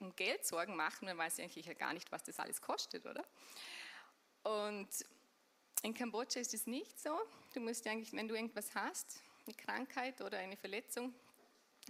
um 0.00 0.16
Geld 0.16 0.44
Sorgen 0.44 0.74
machen, 0.74 1.04
man 1.04 1.16
weiß 1.16 1.38
eigentlich 1.38 1.66
ja 1.66 1.74
gar 1.74 1.92
nicht, 1.92 2.10
was 2.10 2.24
das 2.24 2.40
alles 2.40 2.60
kostet, 2.60 3.06
oder? 3.06 3.24
Und 4.42 4.88
in 5.84 5.94
Kambodscha 5.94 6.40
ist 6.40 6.52
es 6.52 6.66
nicht 6.66 6.98
so. 6.98 7.16
Du 7.52 7.60
musst 7.60 7.86
eigentlich, 7.86 8.12
wenn 8.12 8.26
du 8.26 8.34
irgendwas 8.34 8.74
hast, 8.74 9.20
eine 9.46 9.54
Krankheit 9.54 10.20
oder 10.20 10.38
eine 10.38 10.56
Verletzung, 10.56 11.14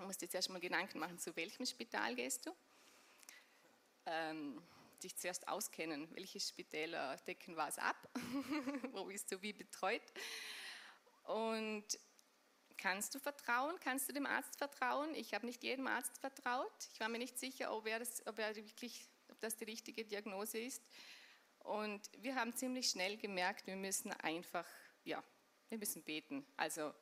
musst 0.03 0.21
du 0.21 0.27
dir 0.27 0.33
zuerst 0.33 0.51
mal 0.51 0.61
Gedanken 0.61 0.99
machen, 0.99 1.19
zu 1.19 1.35
welchem 1.35 1.65
Spital 1.65 2.15
gehst 2.15 2.45
du. 2.45 2.55
Ähm, 4.05 4.63
dich 5.05 5.17
zuerst 5.17 5.47
auskennen, 5.49 6.09
welche 6.15 6.41
Spitäler 6.41 7.17
decken 7.27 7.57
was 7.57 7.79
ab, 7.79 8.09
wo 8.93 9.05
bist 9.05 9.31
du 9.31 9.41
wie 9.43 9.53
betreut. 9.53 10.03
Und 11.25 11.99
Kannst 12.77 13.15
du 13.15 13.19
vertrauen? 13.19 13.79
Kannst 13.81 14.09
du 14.09 14.13
dem 14.13 14.27
Arzt 14.27 14.57
vertrauen? 14.59 15.15
Ich 15.15 15.33
habe 15.35 15.47
nicht 15.47 15.63
jedem 15.63 15.87
Arzt 15.87 16.19
vertraut. 16.19 16.73
Ich 16.93 17.01
war 17.01 17.09
mir 17.09 17.19
nicht 17.19 17.39
sicher, 17.39 17.75
ob, 17.75 17.87
er 17.87 18.01
das, 18.01 18.27
ob, 18.27 18.39
er 18.39 18.55
wirklich, 18.57 19.09
ob 19.31 19.41
das 19.41 19.57
die 19.57 19.65
richtige 19.65 20.05
Diagnose 20.05 20.59
ist. 20.59 20.83
Und 21.61 22.11
wir 22.19 22.35
haben 22.35 22.55
ziemlich 22.55 22.91
schnell 22.91 23.17
gemerkt, 23.17 23.67
wir 23.67 23.77
müssen 23.77 24.13
einfach, 24.13 24.67
ja, 25.05 25.23
wir 25.71 25.79
müssen 25.79 26.03
beten. 26.03 26.45
Also, 26.57 26.93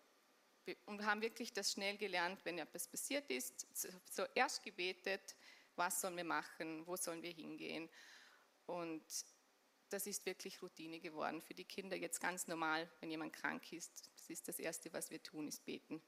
und 0.86 1.04
haben 1.04 1.20
wirklich 1.20 1.52
das 1.52 1.72
schnell 1.72 1.96
gelernt, 1.96 2.44
wenn 2.44 2.58
etwas 2.58 2.86
passiert 2.86 3.28
ist, 3.30 3.66
zuerst 4.08 4.62
gebetet, 4.62 5.34
was 5.76 6.00
sollen 6.00 6.16
wir 6.16 6.24
machen, 6.24 6.86
wo 6.86 6.96
sollen 6.96 7.22
wir 7.22 7.32
hingehen. 7.32 7.88
Und 8.66 9.04
das 9.88 10.06
ist 10.06 10.24
wirklich 10.24 10.62
Routine 10.62 11.00
geworden 11.00 11.42
für 11.42 11.54
die 11.54 11.64
Kinder 11.64 11.96
jetzt 11.96 12.20
ganz 12.20 12.46
normal, 12.46 12.90
wenn 13.00 13.10
jemand 13.10 13.32
krank 13.32 13.72
ist. 13.72 14.10
Das 14.16 14.30
ist 14.30 14.48
das 14.48 14.58
Erste, 14.58 14.92
was 14.92 15.10
wir 15.10 15.22
tun, 15.22 15.48
ist 15.48 15.64
beten. 15.64 16.02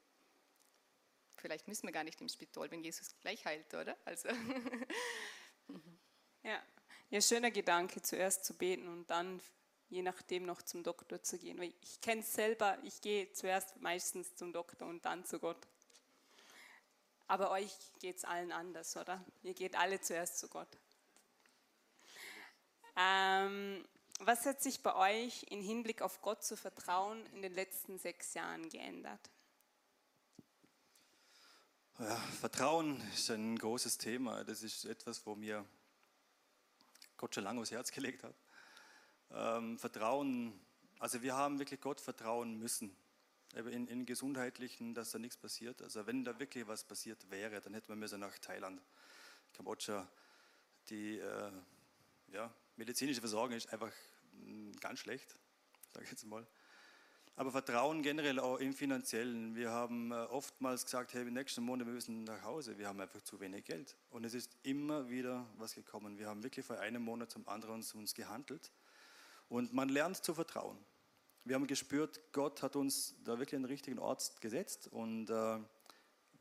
Vielleicht 1.35 1.67
müssen 1.67 1.87
wir 1.87 1.91
gar 1.91 2.03
nicht 2.03 2.21
im 2.21 2.29
Spital, 2.29 2.71
wenn 2.71 2.83
Jesus 2.83 3.15
gleich 3.19 3.45
heilt, 3.45 3.73
oder? 3.73 3.97
Also. 4.05 4.29
ja. 6.43 6.63
ja, 7.09 7.21
schöner 7.21 7.51
Gedanke, 7.51 8.01
zuerst 8.01 8.45
zu 8.45 8.57
beten 8.57 8.87
und 8.87 9.09
dann 9.09 9.41
je 9.89 10.01
nachdem 10.01 10.45
noch 10.45 10.61
zum 10.61 10.83
Doktor 10.83 11.21
zu 11.21 11.37
gehen. 11.37 11.61
Ich 11.61 12.01
kenne 12.01 12.21
es 12.21 12.33
selber, 12.33 12.77
ich 12.83 13.01
gehe 13.01 13.31
zuerst 13.33 13.79
meistens 13.81 14.35
zum 14.35 14.51
Doktor 14.51 14.87
und 14.87 15.05
dann 15.05 15.25
zu 15.25 15.39
Gott. 15.39 15.67
Aber 17.27 17.51
euch 17.51 17.73
geht 17.99 18.17
es 18.17 18.25
allen 18.25 18.51
anders, 18.51 18.95
oder? 18.97 19.23
Ihr 19.43 19.53
geht 19.53 19.75
alle 19.75 19.99
zuerst 19.99 20.37
zu 20.39 20.47
Gott. 20.47 20.67
Ähm, 22.95 23.83
was 24.19 24.45
hat 24.45 24.61
sich 24.61 24.81
bei 24.81 24.95
euch 24.95 25.43
im 25.49 25.61
Hinblick 25.61 26.01
auf 26.01 26.21
Gott 26.21 26.43
zu 26.43 26.55
vertrauen 26.55 27.25
in 27.33 27.41
den 27.41 27.53
letzten 27.53 27.97
sechs 27.97 28.33
Jahren 28.33 28.69
geändert? 28.69 29.29
Ja, 31.99 32.15
Vertrauen 32.39 33.01
ist 33.13 33.29
ein 33.31 33.57
großes 33.57 33.97
Thema. 33.97 34.43
Das 34.43 34.63
ist 34.63 34.85
etwas, 34.85 35.25
wo 35.25 35.35
mir 35.35 35.65
Gott 37.17 37.33
schon 37.33 37.43
lange 37.43 37.61
aufs 37.61 37.71
Herz 37.71 37.91
gelegt 37.91 38.23
hat. 38.23 38.35
Ähm, 39.31 39.79
Vertrauen, 39.79 40.59
also 40.99 41.21
wir 41.21 41.35
haben 41.35 41.59
wirklich 41.59 41.81
Gott 41.81 41.99
vertrauen 41.99 42.57
müssen. 42.57 42.95
In, 43.55 43.87
in 43.87 44.05
gesundheitlichen, 44.05 44.93
dass 44.93 45.11
da 45.11 45.19
nichts 45.19 45.37
passiert. 45.37 45.81
Also 45.81 46.05
wenn 46.05 46.25
da 46.25 46.37
wirklich 46.39 46.67
was 46.67 46.83
passiert 46.83 47.29
wäre, 47.31 47.61
dann 47.61 47.73
hätten 47.73 47.87
wir 47.87 47.95
müssen 47.95 48.19
nach 48.19 48.37
Thailand, 48.37 48.81
Kambodscha, 49.53 50.09
die 50.89 51.19
äh, 51.19 51.51
ja, 52.33 52.53
medizinische 52.75 53.21
Versorgung 53.21 53.55
ist 53.55 53.71
einfach 53.71 53.91
mm, 54.33 54.71
ganz 54.81 54.99
schlecht, 54.99 55.35
sage 55.93 56.03
ich 56.03 56.11
jetzt 56.11 56.25
mal. 56.25 56.45
Aber 57.37 57.51
Vertrauen 57.51 58.01
generell 58.01 58.39
auch 58.39 58.59
im 58.59 58.73
Finanziellen. 58.73 59.55
Wir 59.55 59.69
haben 59.69 60.11
äh, 60.11 60.15
oftmals 60.15 60.85
gesagt, 60.85 61.13
hey, 61.13 61.25
nächsten 61.25 61.63
Monat 61.63 61.85
wir 61.85 61.93
müssen 61.93 62.23
nach 62.23 62.41
Hause. 62.43 62.77
Wir 62.77 62.87
haben 62.87 63.01
einfach 63.01 63.21
zu 63.21 63.39
wenig 63.41 63.65
Geld. 63.65 63.97
Und 64.09 64.23
es 64.23 64.33
ist 64.33 64.55
immer 64.63 65.09
wieder 65.09 65.45
was 65.57 65.75
gekommen. 65.75 66.17
Wir 66.17 66.27
haben 66.27 66.43
wirklich 66.43 66.65
von 66.65 66.77
einem 66.77 67.01
Monat 67.01 67.31
zum 67.31 67.45
anderen 67.49 67.83
uns 67.93 68.13
gehandelt. 68.13 68.71
Und 69.49 69.73
man 69.73 69.89
lernt 69.89 70.23
zu 70.23 70.33
vertrauen. 70.33 70.77
Wir 71.47 71.53
haben 71.53 71.67
gespürt, 71.67 72.19
Gott 72.31 72.63
hat 72.63 72.75
uns 72.75 73.13
da 73.23 73.33
wirklich 73.33 73.49
den 73.51 73.65
richtigen 73.65 73.99
Ort 73.99 74.41
gesetzt. 74.41 74.87
Und 74.87 75.29
äh, 75.29 75.59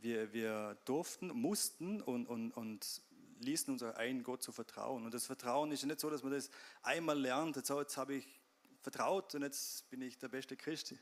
wir, 0.01 0.33
wir 0.33 0.79
durften, 0.87 1.29
mussten 1.29 2.01
und, 2.01 2.27
und, 2.27 2.53
und 2.53 3.03
ließen 3.41 3.71
uns 3.71 3.83
auch 3.83 3.95
ein, 3.97 4.23
Gott 4.23 4.43
zu 4.43 4.51
vertrauen. 4.51 5.05
Und 5.05 5.13
das 5.13 5.27
Vertrauen 5.27 5.73
ist 5.73 5.83
ja 5.83 5.89
nicht 5.89 6.01
so, 6.01 6.09
dass 6.09 6.23
man 6.23 6.33
das 6.33 6.49
einmal 6.83 7.19
lernt, 7.21 7.57
jetzt, 7.57 7.69
jetzt 7.69 7.99
habe 7.99 8.15
ich 8.15 8.41
vertraut 8.81 9.35
und 9.35 9.43
jetzt 9.43 9.91
bin 9.91 10.01
ich 10.01 10.17
der 10.19 10.29
beste 10.29 10.57
Christ. 10.57 10.95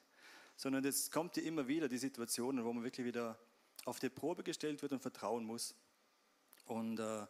sondern 0.57 0.85
es 0.85 1.11
kommt 1.13 1.37
ja 1.37 1.45
immer 1.45 1.69
wieder 1.69 1.89
die 1.89 1.99
Situationen, 1.99 2.65
wo 2.65 2.73
man 2.73 2.83
wirklich 2.83 3.07
wieder 3.07 3.39
auf 3.85 4.01
die 4.01 4.09
Probe 4.09 4.43
gestellt 4.43 4.83
wird 4.83 4.93
und 4.93 5.01
vertrauen 5.01 5.45
muss. 5.45 5.77
Und 6.67 6.99
äh, 6.99 7.27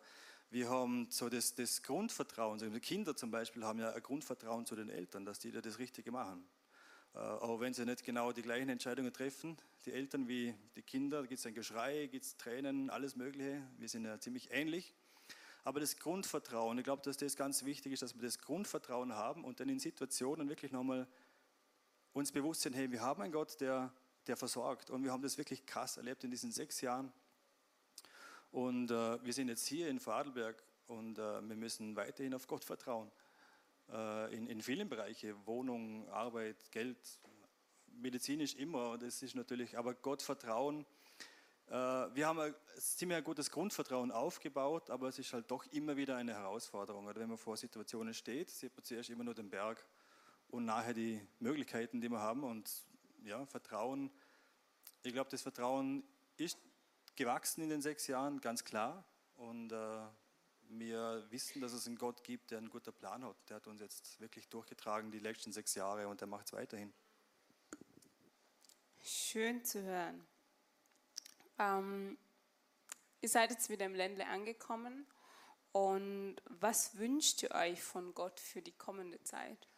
wir 0.49 0.71
haben 0.71 1.11
so 1.11 1.29
das, 1.29 1.55
das 1.55 1.83
Grundvertrauen, 1.83 2.63
also 2.63 2.81
Kinder 2.81 3.15
zum 3.15 3.31
Beispiel 3.31 3.63
haben 3.63 3.79
ja 3.79 3.93
ein 3.93 4.03
Grundvertrauen 4.03 4.65
zu 4.65 4.75
den 4.75 4.89
Eltern, 4.89 5.27
dass 5.27 5.39
die 5.39 5.51
da 5.51 5.61
das 5.61 5.79
Richtige 5.79 6.11
machen. 6.13 6.47
Äh, 7.15 7.19
auch 7.19 7.61
wenn 7.61 7.75
sie 7.75 7.85
nicht 7.85 8.05
genau 8.05 8.33
die 8.33 8.43
gleichen 8.43 8.69
Entscheidungen 8.69 9.13
treffen, 9.13 9.57
die 9.85 9.93
Eltern 9.93 10.29
wie 10.29 10.55
die 10.77 10.83
Kinder, 10.83 11.21
da 11.21 11.27
gibt 11.27 11.41
es 11.41 11.47
ein 11.47 11.55
Geschrei, 11.55 12.07
gibt 12.07 12.25
es 12.25 12.37
Tränen, 12.37 12.89
alles 12.91 13.17
Mögliche. 13.17 13.63
Wir 13.79 13.89
sind 13.89 14.05
ja 14.05 14.19
ziemlich 14.19 14.51
ähnlich. 14.51 14.95
Aber 15.65 15.79
das 15.79 15.97
Grundvertrauen, 15.97 16.79
ich 16.79 16.85
glaube, 16.85 17.03
dass 17.03 17.17
das 17.17 17.37
ganz 17.37 17.65
wichtig 17.65 17.93
ist, 17.93 18.03
dass 18.03 18.15
wir 18.15 18.23
das 18.23 18.39
Grundvertrauen 18.39 19.13
haben 19.13 19.45
und 19.45 19.61
dann 19.61 19.69
in 19.69 19.79
Situationen 19.79 20.49
wirklich 20.49 20.73
nochmal 20.73 21.07
uns 22.13 22.33
bewusst 22.33 22.63
sind, 22.63 22.75
hey, 22.75 22.91
wir 22.91 23.01
haben 23.01 23.23
einen 23.23 23.33
Gott, 23.33 23.61
der, 23.61 23.93
der 24.27 24.37
versorgt. 24.37 24.91
Und 24.91 25.05
wir 25.05 25.13
haben 25.13 25.23
das 25.23 25.39
wirklich 25.39 25.65
krass 25.67 25.97
erlebt 25.99 26.25
in 26.25 26.31
diesen 26.31 26.51
sechs 26.51 26.81
Jahren. 26.81 27.13
Und 28.51 28.91
äh, 28.91 29.25
wir 29.25 29.33
sind 29.33 29.49
jetzt 29.49 29.67
hier 29.67 29.89
in 29.89 30.01
Vorarlberg 30.01 30.63
und 30.87 31.19
äh, 31.19 31.49
wir 31.49 31.57
müssen 31.57 31.97
weiterhin 31.97 32.35
auf 32.35 32.47
Gott 32.47 32.65
vertrauen. 32.65 33.11
Äh, 33.93 34.35
in, 34.35 34.47
in 34.49 34.63
vielen 34.63 34.89
Bereichen, 34.89 35.35
Wohnung, 35.47 36.09
Arbeit, 36.09 36.57
Geld, 36.71 36.99
medizinisch 37.87 38.55
immer. 38.55 38.99
Das 38.99 39.23
ist 39.23 39.35
natürlich, 39.35 39.79
aber 39.79 39.95
Gott 39.95 40.23
vertrauen 40.23 40.87
äh, 41.73 41.75
wir 42.15 42.27
haben 42.27 42.39
ein 42.39 42.55
ziemlich 42.77 43.25
gutes 43.25 43.51
Grundvertrauen 43.51 44.11
aufgebaut, 44.11 44.91
aber 44.91 45.09
es 45.09 45.19
ist 45.19 45.33
halt 45.33 45.51
doch 45.51 45.65
immer 45.73 45.97
wieder 45.97 46.17
eine 46.17 46.35
Herausforderung. 46.35 47.07
Oder 47.07 47.21
wenn 47.21 47.31
man 47.31 47.39
vor 47.39 47.57
Situationen 47.57 48.13
steht, 48.13 48.51
sieht 48.51 48.77
man 48.77 48.85
zuerst 48.85 49.09
immer 49.09 49.25
nur 49.25 49.35
den 49.35 49.49
Berg 49.49 49.83
und 50.49 50.67
nachher 50.67 50.93
die 50.93 51.27
Möglichkeiten, 51.39 52.03
die 52.03 52.11
wir 52.11 52.21
haben. 52.21 52.45
Und 52.45 52.71
ja, 53.25 53.47
Vertrauen, 53.47 54.11
ich 55.03 55.15
glaube, 55.15 55.31
das 55.31 55.41
Vertrauen 55.41 56.05
ist 56.37 56.59
gewachsen 57.17 57.63
in 57.63 57.71
den 57.71 57.81
sechs 57.81 58.07
Jahren, 58.07 58.43
ganz 58.43 58.65
klar. 58.65 59.03
Und 59.37 59.73
äh, 59.73 60.03
wir 60.79 61.27
wissen, 61.31 61.61
dass 61.61 61.73
es 61.73 61.87
einen 61.87 61.97
Gott 61.97 62.25
gibt, 62.25 62.51
der 62.51 62.59
einen 62.59 62.71
guten 62.71 62.93
Plan 62.93 63.25
hat. 63.25 63.37
Der 63.49 63.57
hat 63.57 63.67
uns 63.67 63.81
jetzt 63.81 64.21
wirklich 64.21 64.49
durchgetragen 64.49 65.11
die 65.11 65.19
letzten 65.19 65.53
sechs 65.53 65.75
Jahre 65.75 66.09
und 66.09 66.21
der 66.21 66.29
macht 66.29 66.47
es 66.47 66.53
weiterhin. 66.53 66.93
Schön 69.03 69.65
zu 69.65 69.83
hören. 69.83 70.27
Ähm, 71.59 72.17
ihr 73.21 73.29
seid 73.29 73.51
jetzt 73.51 73.69
wieder 73.69 73.87
im 73.87 73.95
Ländle 73.95 74.27
angekommen 74.27 75.07
und 75.73 76.37
was 76.45 76.99
wünscht 76.99 77.43
ihr 77.43 77.51
euch 77.53 77.83
von 77.83 78.15
Gott 78.15 78.39
für 78.41 78.63
die 78.63 78.73
kommende 78.73 79.23
Zeit? 79.23 79.69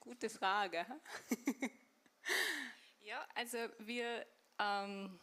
Gute 0.00 0.30
Frage. 0.30 0.86
ja, 3.00 3.26
also 3.34 3.58
wir, 3.78 4.24
ähm, 4.58 5.18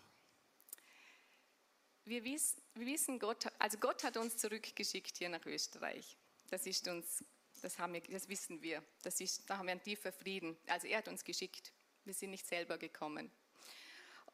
wir, 2.06 2.24
wiss, 2.24 2.62
wir 2.76 2.86
wissen, 2.86 3.20
Gott, 3.20 3.48
also 3.60 3.78
Gott 3.78 4.04
hat 4.04 4.18
uns 4.18 4.38
zurückgeschickt 4.38 5.18
hier 5.18 5.30
nach 5.30 5.46
Österreich. 5.46 6.18
Das 6.50 6.66
ist 6.66 6.88
uns 6.88 7.24
das, 7.64 7.80
haben 7.80 7.94
wir, 7.94 8.02
das 8.02 8.28
wissen 8.28 8.62
wir. 8.62 8.84
Das 9.02 9.22
ist, 9.22 9.50
da 9.50 9.58
haben 9.58 9.68
wir 9.68 9.72
einen 9.72 9.84
tiefen 9.84 10.12
Frieden. 10.12 10.58
Also 10.68 10.88
er 10.88 10.98
hat 10.98 11.08
uns 11.08 11.24
geschickt. 11.24 11.72
Wir 12.04 12.14
sind 12.14 12.32
nicht 12.32 12.46
selber 12.46 12.78
gekommen. 12.78 13.32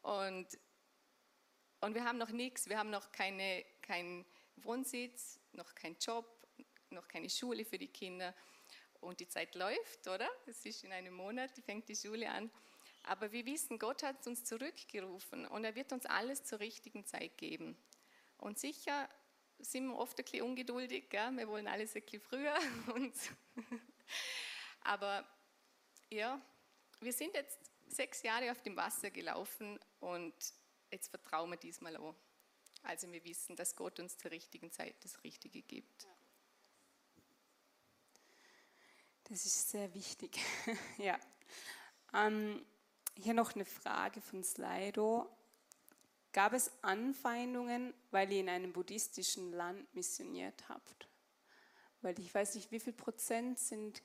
Und, 0.02 0.58
und 1.80 1.94
wir 1.94 2.04
haben 2.04 2.18
noch 2.18 2.30
nichts. 2.30 2.68
Wir 2.68 2.76
haben 2.76 2.90
noch 2.90 3.12
keine, 3.12 3.64
keinen 3.82 4.26
Wohnsitz, 4.56 5.38
noch 5.52 5.74
keinen 5.76 5.96
Job, 5.98 6.26
noch 6.90 7.06
keine 7.06 7.30
Schule 7.30 7.64
für 7.64 7.78
die 7.78 7.86
Kinder. 7.86 8.34
Und 9.00 9.20
die 9.20 9.28
Zeit 9.28 9.54
läuft, 9.54 10.08
oder? 10.08 10.28
Es 10.46 10.66
ist 10.66 10.82
in 10.82 10.92
einem 10.92 11.14
Monat, 11.14 11.52
fängt 11.64 11.88
die 11.88 11.96
Schule 11.96 12.28
an. 12.28 12.50
Aber 13.10 13.32
wir 13.32 13.44
wissen, 13.44 13.80
Gott 13.80 14.04
hat 14.04 14.24
uns 14.28 14.44
zurückgerufen 14.44 15.44
und 15.44 15.64
er 15.64 15.74
wird 15.74 15.92
uns 15.92 16.06
alles 16.06 16.44
zur 16.44 16.60
richtigen 16.60 17.04
Zeit 17.04 17.36
geben. 17.38 17.76
Und 18.38 18.60
sicher 18.60 19.08
sind 19.58 19.88
wir 19.88 19.98
oft 19.98 20.16
ein 20.16 20.24
bisschen 20.24 20.42
ungeduldig, 20.42 21.10
gell? 21.10 21.32
wir 21.32 21.48
wollen 21.48 21.66
alles 21.66 21.96
ein 21.96 22.02
bisschen 22.02 22.20
früher. 22.20 22.56
Aber 24.82 25.26
ja, 26.08 26.40
wir 27.00 27.12
sind 27.12 27.34
jetzt 27.34 27.58
sechs 27.88 28.22
Jahre 28.22 28.52
auf 28.52 28.62
dem 28.62 28.76
Wasser 28.76 29.10
gelaufen 29.10 29.80
und 29.98 30.32
jetzt 30.92 31.08
vertrauen 31.08 31.50
wir 31.50 31.56
diesmal 31.56 31.96
auch. 31.96 32.14
Also 32.84 33.10
wir 33.10 33.24
wissen, 33.24 33.56
dass 33.56 33.74
Gott 33.74 33.98
uns 33.98 34.18
zur 34.18 34.30
richtigen 34.30 34.70
Zeit 34.70 34.94
das 35.00 35.24
Richtige 35.24 35.62
gibt. 35.62 36.06
Das 39.24 39.44
ist 39.44 39.68
sehr 39.68 39.92
wichtig. 39.94 40.38
ja. 40.98 41.18
Ähm, 42.14 42.64
hier 43.20 43.34
noch 43.34 43.54
eine 43.54 43.64
Frage 43.64 44.20
von 44.20 44.42
Slido. 44.42 45.28
Gab 46.32 46.52
es 46.52 46.70
Anfeindungen, 46.82 47.92
weil 48.10 48.32
ihr 48.32 48.40
in 48.40 48.48
einem 48.48 48.72
buddhistischen 48.72 49.52
Land 49.52 49.92
missioniert 49.94 50.68
habt? 50.68 51.08
Weil 52.02 52.18
ich 52.18 52.32
weiß 52.32 52.54
nicht, 52.54 52.70
wie 52.70 52.80
viel 52.80 52.92
Prozent 52.92 53.58
sind 53.58 54.02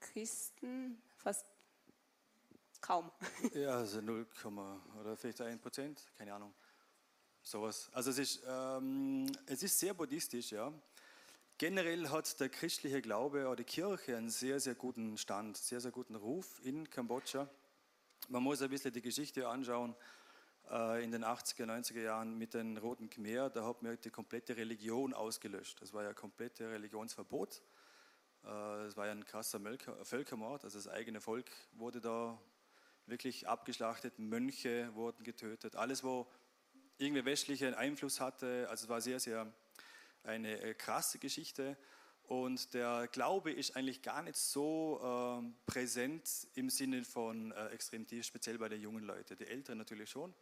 Christen? 0.00 1.02
Fast 1.16 1.46
kaum. 2.80 3.10
Ja, 3.54 3.78
also 3.78 4.00
0, 4.00 4.26
oder 4.98 5.16
vielleicht 5.16 5.40
1 5.40 5.60
Prozent, 5.60 6.02
keine 6.16 6.34
Ahnung. 6.34 6.54
Sowas. 7.42 7.90
Also 7.92 8.10
es 8.10 8.18
ist, 8.18 8.42
ähm, 8.46 9.26
es 9.46 9.62
ist 9.62 9.78
sehr 9.78 9.94
buddhistisch, 9.94 10.52
ja. 10.52 10.72
Generell 11.58 12.08
hat 12.08 12.40
der 12.40 12.48
christliche 12.48 13.02
Glaube 13.02 13.46
oder 13.46 13.56
die 13.56 13.64
Kirche 13.64 14.16
einen 14.16 14.30
sehr, 14.30 14.60
sehr 14.60 14.74
guten 14.74 15.18
Stand, 15.18 15.58
sehr, 15.58 15.80
sehr 15.80 15.90
guten 15.90 16.14
Ruf 16.14 16.58
in 16.64 16.88
Kambodscha. 16.88 17.48
Man 18.30 18.44
muss 18.44 18.62
ein 18.62 18.70
bisschen 18.70 18.92
die 18.92 19.02
Geschichte 19.02 19.48
anschauen. 19.48 19.96
Äh, 20.70 21.02
in 21.02 21.10
den 21.10 21.24
80er, 21.24 21.64
90er 21.64 22.00
Jahren 22.00 22.38
mit 22.38 22.54
den 22.54 22.76
Roten 22.76 23.10
Khmer, 23.10 23.50
da 23.50 23.66
hat 23.66 23.82
man 23.82 23.98
die 24.00 24.10
komplette 24.10 24.56
Religion 24.56 25.12
ausgelöscht. 25.14 25.82
Das 25.82 25.92
war 25.92 26.04
ja 26.04 26.14
komplette 26.14 26.70
Religionsverbot. 26.70 27.60
Es 28.42 28.48
äh, 28.48 28.96
war 28.96 29.06
ja 29.06 29.12
ein 29.12 29.24
krasser 29.24 29.60
Völkermord, 30.04 30.62
also 30.62 30.78
das 30.78 30.86
eigene 30.86 31.20
Volk 31.20 31.50
wurde 31.72 32.00
da 32.00 32.40
wirklich 33.06 33.48
abgeschlachtet, 33.48 34.20
Mönche 34.20 34.94
wurden 34.94 35.24
getötet, 35.24 35.74
alles, 35.74 36.04
wo 36.04 36.30
irgendwie 36.98 37.24
westlichen 37.24 37.74
Einfluss 37.74 38.20
hatte, 38.20 38.68
also 38.70 38.84
es 38.84 38.88
war 38.88 39.00
sehr, 39.00 39.18
sehr 39.18 39.52
eine 40.22 40.60
äh, 40.60 40.74
krasse 40.74 41.18
Geschichte. 41.18 41.76
Und 42.30 42.74
der 42.74 43.08
Glaube 43.08 43.50
ist 43.50 43.74
eigentlich 43.74 44.02
gar 44.02 44.22
nicht 44.22 44.36
so 44.36 45.00
äh, 45.02 45.68
präsent 45.68 46.46
im 46.54 46.70
Sinne 46.70 47.02
von 47.02 47.50
äh, 47.50 47.70
extrem 47.70 48.06
tief, 48.06 48.24
speziell 48.24 48.56
bei 48.56 48.68
den 48.68 48.80
jungen 48.80 49.02
Leuten. 49.02 49.36
Die 49.36 49.48
Älteren 49.48 49.78
natürlich 49.78 50.10
schon. 50.10 50.32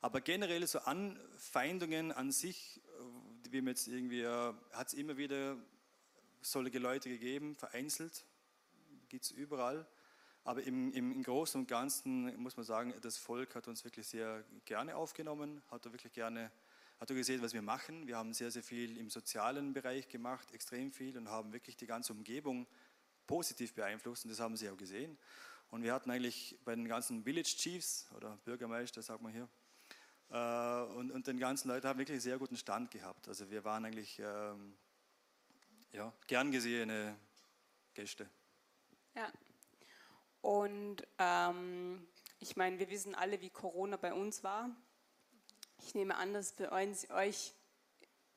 Aber 0.00 0.20
generell 0.20 0.64
so 0.68 0.78
Anfeindungen 0.78 2.12
an 2.12 2.30
sich, 2.30 2.76
äh, 2.76 3.50
wie 3.50 3.60
man 3.60 3.70
jetzt 3.72 3.88
irgendwie, 3.88 4.20
äh, 4.20 4.54
hat 4.70 4.86
es 4.86 4.94
immer 4.94 5.16
wieder 5.16 5.56
solche 6.42 6.78
Leute 6.78 7.08
gegeben, 7.08 7.56
vereinzelt, 7.56 8.24
gibt 9.08 9.24
es 9.24 9.32
überall. 9.32 9.84
Aber 10.44 10.62
im, 10.62 10.92
im, 10.92 11.10
im, 11.10 11.24
Großen 11.24 11.60
und 11.60 11.66
Ganzen 11.66 12.40
muss 12.40 12.56
man 12.56 12.64
sagen, 12.64 12.94
das 13.02 13.18
Volk 13.18 13.56
hat 13.56 13.66
uns 13.66 13.82
wirklich 13.82 14.06
sehr 14.06 14.44
gerne 14.64 14.94
aufgenommen, 14.94 15.60
hat 15.72 15.84
wirklich 15.90 16.12
gerne, 16.12 16.52
hat 16.98 17.08
gesehen, 17.08 17.42
was 17.42 17.52
wir 17.52 17.62
machen. 17.62 18.06
Wir 18.06 18.16
haben 18.16 18.32
sehr, 18.32 18.50
sehr 18.50 18.62
viel 18.62 18.96
im 18.96 19.10
sozialen 19.10 19.72
Bereich 19.72 20.08
gemacht, 20.08 20.50
extrem 20.52 20.92
viel 20.92 21.16
und 21.18 21.28
haben 21.28 21.52
wirklich 21.52 21.76
die 21.76 21.86
ganze 21.86 22.12
Umgebung 22.12 22.66
positiv 23.26 23.74
beeinflusst 23.74 24.24
und 24.24 24.30
das 24.30 24.40
haben 24.40 24.56
sie 24.56 24.70
auch 24.70 24.76
gesehen. 24.76 25.18
Und 25.68 25.82
wir 25.82 25.92
hatten 25.92 26.10
eigentlich 26.10 26.58
bei 26.64 26.74
den 26.74 26.86
ganzen 26.86 27.24
Village 27.24 27.56
Chiefs 27.56 28.06
oder 28.16 28.36
Bürgermeister, 28.44 29.02
sagt 29.02 29.20
man 29.20 29.32
hier, 29.32 29.48
äh, 30.30 30.92
und, 30.94 31.10
und 31.10 31.26
den 31.26 31.38
ganzen 31.38 31.68
Leuten 31.68 31.86
haben 31.86 31.98
wirklich 31.98 32.14
einen 32.14 32.20
sehr 32.20 32.38
guten 32.38 32.56
Stand 32.56 32.90
gehabt. 32.90 33.28
Also 33.28 33.50
wir 33.50 33.64
waren 33.64 33.84
eigentlich 33.84 34.18
ähm, 34.18 34.76
ja, 35.92 36.12
gern 36.26 36.50
gesehene 36.50 37.16
Gäste. 37.94 38.28
Ja. 39.14 39.30
Und 40.40 41.06
ähm, 41.18 42.06
ich 42.38 42.56
meine, 42.56 42.78
wir 42.78 42.90
wissen 42.90 43.14
alle, 43.14 43.40
wie 43.40 43.50
Corona 43.50 43.96
bei 43.96 44.12
uns 44.12 44.44
war. 44.44 44.70
Ich 45.78 45.94
nehme 45.94 46.16
an, 46.16 46.32
dass 46.32 46.52
bei 46.52 46.70
euch 47.10 47.52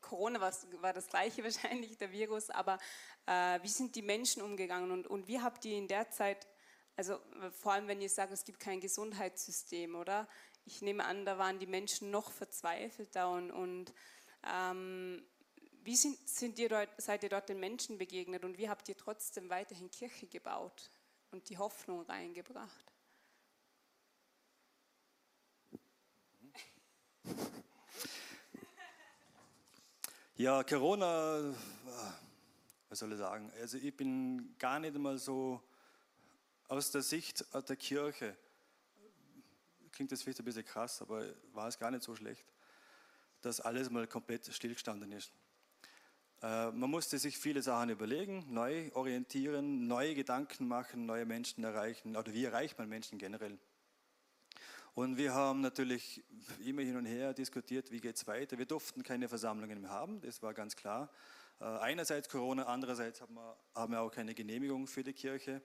Corona 0.01 0.39
war, 0.39 0.53
war 0.81 0.93
das 0.93 1.07
gleiche 1.07 1.43
wahrscheinlich, 1.43 1.97
der 1.97 2.11
Virus, 2.11 2.49
aber 2.49 2.79
äh, 3.25 3.59
wie 3.61 3.67
sind 3.67 3.95
die 3.95 4.01
Menschen 4.01 4.41
umgegangen 4.41 4.91
und, 4.91 5.07
und 5.07 5.27
wie 5.27 5.41
habt 5.41 5.65
ihr 5.65 5.77
in 5.77 5.87
der 5.87 6.09
Zeit, 6.09 6.47
also 6.95 7.19
vor 7.51 7.73
allem 7.73 7.87
wenn 7.87 8.01
ihr 8.01 8.09
sagt, 8.09 8.31
es 8.31 8.43
gibt 8.43 8.59
kein 8.59 8.79
Gesundheitssystem, 8.79 9.95
oder? 9.95 10.27
ich 10.69 10.81
nehme 10.81 11.05
an, 11.05 11.25
da 11.25 11.37
waren 11.37 11.59
die 11.59 11.65
Menschen 11.65 12.11
noch 12.11 12.31
verzweifelter 12.31 13.29
und, 13.31 13.51
und 13.51 13.93
ähm, 14.47 15.25
wie 15.83 15.95
sind, 15.95 16.29
sind 16.29 16.59
ihr 16.59 16.69
dort, 16.69 16.89
seid 16.97 17.23
ihr 17.23 17.29
dort 17.29 17.49
den 17.49 17.59
Menschen 17.59 17.97
begegnet 17.97 18.45
und 18.45 18.57
wie 18.57 18.69
habt 18.69 18.87
ihr 18.87 18.97
trotzdem 18.97 19.49
weiterhin 19.49 19.89
Kirche 19.89 20.27
gebaut 20.27 20.91
und 21.31 21.49
die 21.49 21.57
Hoffnung 21.57 22.01
reingebracht? 22.01 22.93
Ja, 30.35 30.63
Corona, 30.63 31.53
was 32.87 32.99
soll 32.99 33.11
ich 33.11 33.17
sagen? 33.17 33.51
Also 33.59 33.77
ich 33.77 33.93
bin 33.95 34.55
gar 34.57 34.79
nicht 34.79 34.95
einmal 34.95 35.17
so 35.17 35.61
aus 36.69 36.91
der 36.91 37.01
Sicht 37.01 37.45
der 37.53 37.75
Kirche, 37.75 38.37
klingt 39.91 40.13
das 40.13 40.21
vielleicht 40.21 40.39
ein 40.39 40.45
bisschen 40.45 40.63
krass, 40.63 41.01
aber 41.01 41.25
war 41.51 41.67
es 41.67 41.77
gar 41.77 41.91
nicht 41.91 42.03
so 42.03 42.15
schlecht, 42.15 42.45
dass 43.41 43.59
alles 43.59 43.89
mal 43.89 44.07
komplett 44.07 44.45
stillgestanden 44.45 45.11
ist. 45.11 45.33
Äh, 46.41 46.71
man 46.71 46.89
musste 46.89 47.19
sich 47.19 47.37
viele 47.37 47.61
Sachen 47.61 47.89
überlegen, 47.89 48.45
neu 48.47 48.89
orientieren, 48.93 49.87
neue 49.87 50.15
Gedanken 50.15 50.69
machen, 50.69 51.05
neue 51.05 51.25
Menschen 51.25 51.65
erreichen, 51.65 52.15
oder 52.15 52.33
wie 52.33 52.45
erreicht 52.45 52.77
man 52.77 52.87
Menschen 52.87 53.17
generell. 53.17 53.59
Und 54.99 55.15
wir 55.15 55.33
haben 55.33 55.61
natürlich 55.61 56.21
immer 56.65 56.81
hin 56.81 56.97
und 56.97 57.05
her 57.05 57.33
diskutiert, 57.33 57.89
wie 57.89 58.01
geht 58.01 58.17
es 58.17 58.27
weiter. 58.27 58.57
Wir 58.57 58.65
durften 58.65 59.01
keine 59.01 59.29
Versammlungen 59.29 59.79
mehr 59.79 59.91
haben, 59.91 60.19
das 60.19 60.43
war 60.43 60.53
ganz 60.53 60.75
klar. 60.75 61.09
Äh, 61.61 61.63
einerseits 61.63 62.27
Corona, 62.27 62.63
andererseits 62.65 63.21
haben 63.21 63.33
wir, 63.35 63.55
haben 63.75 63.93
wir 63.93 64.01
auch 64.01 64.11
keine 64.11 64.35
Genehmigung 64.35 64.87
für 64.87 65.01
die 65.01 65.13
Kirche. 65.13 65.61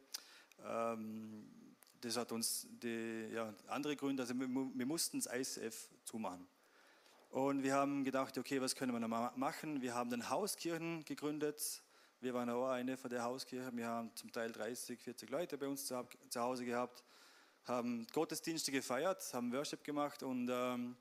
Ähm, 0.64 1.50
das 2.00 2.16
hat 2.16 2.30
uns 2.30 2.68
die 2.80 3.28
ja, 3.34 3.52
andere 3.66 3.96
Gründe, 3.96 4.22
also 4.22 4.38
wir, 4.38 4.86
mussten 4.86 5.20
das 5.20 5.26
ICF 5.34 5.88
zumachen. 6.04 6.46
Und 7.30 7.64
wir 7.64 7.74
haben 7.74 8.04
gedacht, 8.04 8.38
okay, 8.38 8.60
was 8.60 8.76
können 8.76 8.92
wir 8.92 9.00
noch 9.00 9.36
machen? 9.36 9.82
Wir 9.82 9.96
haben 9.96 10.10
dann 10.10 10.30
Hauskirchen 10.30 11.04
gegründet. 11.04 11.82
Wir 12.20 12.34
waren 12.34 12.48
auch 12.50 12.68
eine 12.68 12.96
von 12.96 13.10
der 13.10 13.24
Hauskirchen. 13.24 13.76
Wir 13.76 13.88
haben 13.88 14.14
zum 14.14 14.30
Teil 14.30 14.52
30, 14.52 15.00
40 15.00 15.28
Leute 15.28 15.58
bei 15.58 15.66
uns 15.66 15.86
zu 15.86 16.06
Hause 16.36 16.64
gehabt, 16.64 17.02
haben 17.64 18.06
Gottesdienste 18.12 18.72
gefeiert, 18.72 19.22
haben 19.32 19.52
Worship 19.52 19.84
gemacht 19.84 20.22
und 20.22 20.48
ähm, 20.50 20.96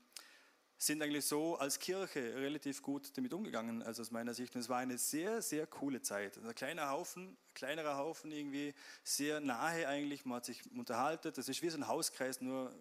sind 0.76 1.02
eigentlich 1.02 1.24
so 1.24 1.56
als 1.56 1.78
Kirche 1.78 2.34
relativ 2.34 2.82
gut 2.82 3.16
damit 3.16 3.32
umgegangen, 3.32 3.82
also 3.82 4.02
aus 4.02 4.10
meiner 4.10 4.34
Sicht. 4.34 4.54
Und 4.54 4.60
es 4.60 4.68
war 4.68 4.78
eine 4.78 4.98
sehr, 4.98 5.40
sehr 5.40 5.66
coole 5.66 6.02
Zeit. 6.02 6.38
Ein 6.38 6.54
kleiner 6.54 6.90
Haufen, 6.90 7.36
kleinerer 7.54 7.96
Haufen 7.96 8.32
irgendwie, 8.32 8.74
sehr 9.02 9.40
nahe 9.40 9.86
eigentlich. 9.88 10.24
Man 10.24 10.36
hat 10.36 10.46
sich 10.46 10.62
unterhalten. 10.72 11.32
Das 11.34 11.48
ist 11.48 11.62
wie 11.62 11.70
so 11.70 11.78
ein 11.78 11.86
Hauskreis, 11.86 12.40
nur 12.40 12.74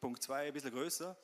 Punkt 0.00 0.22
2, 0.22 0.48
ein 0.48 0.52
bisschen 0.52 0.72
größer. 0.72 1.16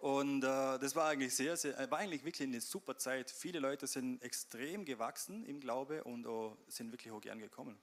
Und 0.00 0.44
äh, 0.44 0.78
das 0.78 0.94
war 0.94 1.08
eigentlich 1.08 1.34
sehr, 1.34 1.56
sehr, 1.56 1.90
war 1.90 1.98
eigentlich 1.98 2.24
wirklich 2.24 2.46
eine 2.46 2.60
super 2.60 2.96
Zeit. 2.96 3.30
Viele 3.30 3.58
Leute 3.58 3.86
sind 3.88 4.22
extrem 4.22 4.84
gewachsen 4.84 5.44
im 5.44 5.58
Glaube 5.60 6.04
und 6.04 6.26
oh, 6.26 6.56
sind 6.68 6.92
wirklich 6.92 7.12
auch 7.12 7.20
gern 7.20 7.40
gekommen. 7.40 7.76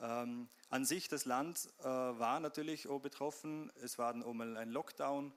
Ähm, 0.00 0.48
an 0.68 0.84
sich, 0.84 1.08
das 1.08 1.24
Land 1.24 1.68
äh, 1.80 1.84
war 1.84 2.40
natürlich 2.40 2.88
auch 2.88 3.00
betroffen. 3.00 3.70
Es 3.82 3.98
war 3.98 4.12
dann 4.12 4.22
auch 4.22 4.32
mal 4.32 4.56
ein 4.56 4.70
Lockdown 4.70 5.32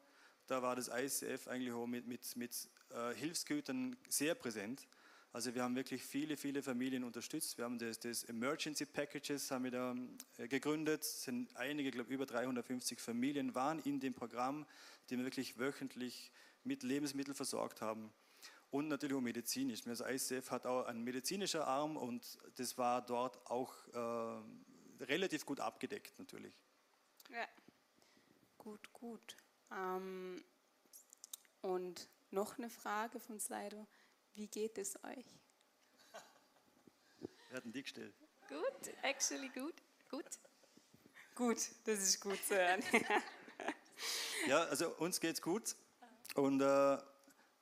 da 0.47 0.61
war 0.61 0.75
das 0.75 0.89
ICF 0.89 1.47
eigentlich 1.47 1.73
auch 1.73 1.87
mit, 1.87 2.07
mit, 2.07 2.35
mit 2.35 2.69
äh, 2.91 3.13
Hilfsgütern 3.15 3.95
sehr 4.07 4.35
präsent. 4.35 4.87
Also 5.33 5.53
wir 5.53 5.63
haben 5.63 5.75
wirklich 5.75 6.03
viele, 6.03 6.37
viele 6.37 6.61
Familien 6.61 7.03
unterstützt. 7.03 7.57
Wir 7.57 7.65
haben 7.65 7.77
das, 7.77 7.99
das 7.99 8.23
Emergency 8.23 8.85
Packages 8.85 9.51
haben 9.51 9.65
wir 9.65 9.71
da 9.71 9.95
äh, 10.37 10.47
gegründet. 10.47 11.03
Sind 11.03 11.55
einige, 11.57 11.91
glaube 11.91 12.13
über 12.13 12.25
350 12.25 12.99
Familien 12.99 13.55
waren 13.55 13.79
in 13.79 13.99
dem 13.99 14.13
Programm, 14.13 14.65
die 15.09 15.17
wir 15.17 15.25
wirklich 15.25 15.57
wöchentlich 15.57 16.31
mit 16.63 16.83
Lebensmitteln 16.83 17.35
versorgt 17.35 17.81
haben. 17.81 18.11
Und 18.75 18.89
natürlich 18.89 19.15
auch 19.15 19.21
medizinisch. 19.21 19.83
Das 19.83 20.01
ICF 20.01 20.51
hat 20.51 20.65
auch 20.65 20.85
einen 20.85 21.01
medizinischen 21.01 21.61
Arm 21.61 21.95
und 21.95 22.37
das 22.57 22.77
war 22.77 23.01
dort 23.01 23.39
auch 23.49 23.73
äh, 23.87 25.03
relativ 25.05 25.45
gut 25.45 25.61
abgedeckt 25.61 26.19
natürlich. 26.19 26.53
Ja, 27.29 27.47
gut, 28.57 28.91
gut. 28.91 29.37
Ähm, 29.71 30.43
und 31.61 32.09
noch 32.31 32.57
eine 32.57 32.69
Frage 32.69 33.21
von 33.21 33.39
Slido. 33.39 33.87
Wie 34.33 34.47
geht 34.47 34.77
es 34.77 35.01
euch? 35.05 35.25
Wir 37.47 37.55
hatten 37.55 37.71
die 37.71 37.81
gestellt. 37.81 38.13
Gut, 38.49 38.93
actually 39.03 39.47
gut. 39.51 39.75
Gut. 40.09 40.25
Gut, 41.33 41.59
das 41.85 41.99
ist 41.99 42.19
gut 42.19 42.43
zu 42.43 42.57
hören. 42.57 42.83
ja, 44.49 44.65
also 44.65 44.93
uns 44.97 45.21
geht 45.21 45.35
es 45.35 45.41
gut. 45.41 45.77
Und 46.33 46.59
äh, 46.59 46.97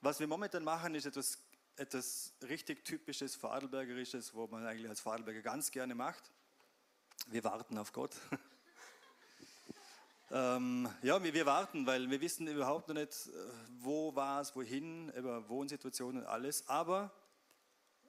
was 0.03 0.19
wir 0.19 0.27
momentan 0.27 0.63
machen, 0.65 0.95
ist 0.95 1.05
etwas, 1.05 1.39
etwas 1.77 2.33
richtig 2.41 2.83
typisches 2.83 3.35
Vorarlbergerisches, 3.35 4.33
wo 4.33 4.47
man 4.47 4.65
eigentlich 4.67 4.89
als 4.89 4.99
Vorarlberger 4.99 5.41
ganz 5.41 5.71
gerne 5.71 5.95
macht. 5.95 6.29
Wir 7.27 7.43
warten 7.43 7.77
auf 7.77 7.91
Gott. 7.91 8.15
Ähm, 10.31 10.89
ja, 11.03 11.21
wir, 11.23 11.31
wir, 11.35 11.45
warten, 11.45 11.85
weil 11.85 12.09
wir 12.09 12.19
wissen 12.19 12.47
überhaupt 12.47 12.87
noch 12.87 12.95
nicht, 12.95 13.27
äh, 13.27 13.31
wo 13.81 14.15
war 14.15 14.41
es, 14.41 14.55
wohin, 14.55 15.09
über 15.09 15.47
Wohnsituationen 15.47 16.23
und 16.23 16.27
alles. 16.27 16.67
Aber 16.67 17.11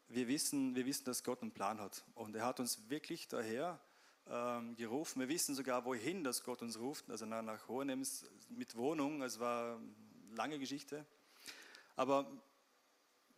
wir 0.09 0.27
wissen, 0.27 0.75
wir 0.75 0.87
wissen, 0.87 1.05
dass 1.05 1.23
Gott 1.23 1.43
einen 1.43 1.51
Plan 1.51 1.79
hat. 1.83 2.03
Und 2.15 2.35
er 2.35 2.47
hat 2.47 2.61
uns 2.61 2.89
wirklich 2.89 3.29
daher 3.29 3.79
ähm, 4.27 4.75
gerufen. 4.77 5.21
Wir 5.21 5.29
wissen 5.29 5.55
sogar, 5.55 5.85
wohin 5.85 6.25
dass 6.25 6.45
Gott 6.45 6.63
uns 6.63 6.79
ruft. 6.79 7.11
Also 7.11 7.27
nach, 7.27 7.43
nach 7.43 7.69
Hohenems 7.69 8.25
mit 8.49 8.75
Wohnung. 8.75 9.21
Es 9.21 9.39
war 9.39 9.77
eine 9.77 10.35
lange 10.35 10.59
Geschichte. 10.59 11.05
Aber 11.97 12.27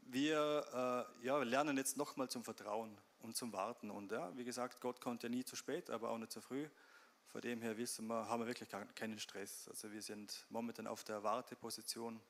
wir 0.03 1.09
äh, 1.21 1.27
ja, 1.27 1.43
lernen 1.43 1.77
jetzt 1.77 1.97
nochmal 1.97 2.29
zum 2.31 2.45
Vertrauen 2.45 2.97
und 3.21 3.37
zum 3.37 3.53
Warten. 3.53 3.91
Und 3.91 4.13
ja, 4.13 4.37
wie 4.37 4.45
gesagt, 4.45 4.81
Gott 4.81 5.01
kommt 5.01 5.23
ja 5.23 5.29
nie 5.29 5.45
zu 5.45 5.57
spät, 5.57 5.91
aber 5.91 6.11
auch 6.11 6.19
nicht 6.19 6.33
zu 6.33 6.41
früh. 6.41 6.69
Von 7.27 7.41
dem 7.41 7.61
her 7.61 7.77
wissen 7.77 8.07
wir, 8.07 8.29
haben 8.29 8.41
wir 8.41 8.47
wirklich 8.47 8.69
keinen 8.95 9.19
Stress. 9.19 9.69
Also 9.69 9.91
wir 9.91 10.01
sind 10.01 10.47
momentan 10.49 10.87
auf 10.87 11.05
der 11.05 11.23
Warteposition 11.23 12.21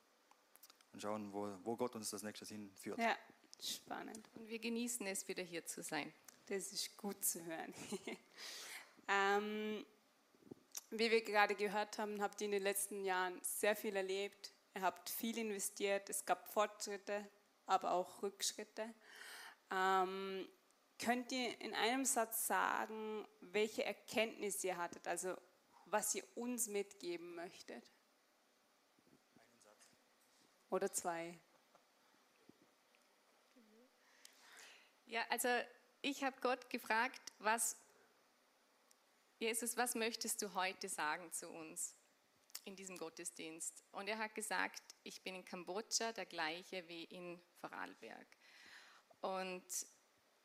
und 0.92 1.02
schauen, 1.02 1.32
wo, 1.32 1.54
wo 1.62 1.76
Gott 1.76 1.94
uns 1.94 2.10
das 2.10 2.22
nächste 2.22 2.46
hinführt. 2.46 2.98
Ja, 2.98 3.16
spannend. 3.60 4.28
Und 4.34 4.48
wir 4.48 4.58
genießen 4.58 5.06
es, 5.06 5.28
wieder 5.28 5.42
hier 5.42 5.66
zu 5.66 5.82
sein. 5.82 6.12
Das 6.46 6.72
ist 6.72 6.96
gut 6.96 7.24
zu 7.24 7.44
hören. 7.44 7.74
ähm, 9.08 9.84
wie 10.90 11.10
wir 11.10 11.22
gerade 11.22 11.54
gehört 11.54 11.98
haben, 11.98 12.22
habt 12.22 12.40
ihr 12.40 12.46
in 12.46 12.52
den 12.52 12.62
letzten 12.62 13.04
Jahren 13.04 13.38
sehr 13.42 13.76
viel 13.76 13.94
erlebt. 13.94 14.52
Ihr 14.76 14.82
habt 14.82 15.08
viel 15.08 15.38
investiert. 15.38 16.10
Es 16.10 16.26
gab 16.26 16.52
Fortschritte, 16.52 17.26
aber 17.64 17.92
auch 17.92 18.22
Rückschritte. 18.22 18.92
Ähm, 19.70 20.46
Könnt 20.98 21.32
ihr 21.32 21.60
in 21.60 21.74
einem 21.74 22.04
Satz 22.04 22.46
sagen, 22.46 23.26
welche 23.40 23.84
Erkenntnis 23.84 24.62
ihr 24.64 24.76
hattet, 24.76 25.06
also 25.08 25.36
was 25.86 26.14
ihr 26.14 26.24
uns 26.36 26.68
mitgeben 26.68 27.34
möchtet? 27.34 27.90
Einen 29.36 29.58
Satz. 29.62 29.98
Oder 30.70 30.92
zwei? 30.92 31.38
Ja, 35.04 35.22
also 35.28 35.48
ich 36.02 36.24
habe 36.24 36.40
Gott 36.40 36.70
gefragt, 36.70 37.32
was, 37.38 37.76
Jesus, 39.38 39.76
was 39.76 39.94
möchtest 39.94 40.40
du 40.40 40.54
heute 40.54 40.88
sagen 40.88 41.30
zu 41.32 41.48
uns 41.48 41.94
in 42.66 42.76
diesem 42.76 42.98
Gottesdienst? 42.98 43.82
Und 43.92 44.08
er 44.08 44.18
hat 44.18 44.34
gesagt, 44.34 44.82
ich 45.02 45.22
bin 45.22 45.34
in 45.34 45.44
Kambodscha 45.44 46.12
der 46.12 46.26
gleiche 46.26 46.86
wie 46.88 47.04
in 47.04 47.40
Vorarlberg. 47.60 48.26
Und 49.20 49.64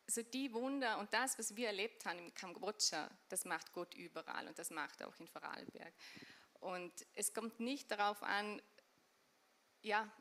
so 0.07 0.21
die 0.23 0.53
Wunder 0.53 0.97
und 0.99 1.13
das, 1.13 1.37
was 1.37 1.55
wir 1.55 1.67
erlebt 1.67 2.05
haben 2.05 2.19
im 2.19 2.33
Kambodscha, 2.33 3.09
das 3.29 3.45
macht 3.45 3.71
Gott 3.73 3.93
überall 3.93 4.47
und 4.47 4.57
das 4.57 4.69
macht 4.69 5.01
er 5.01 5.07
auch 5.07 5.19
in 5.19 5.27
Vorarlberg. 5.27 5.93
Und 6.59 6.93
es 7.15 7.33
kommt 7.33 7.59
nicht 7.59 7.89
darauf 7.91 8.21
an, 8.23 8.61
ja, 9.81 10.11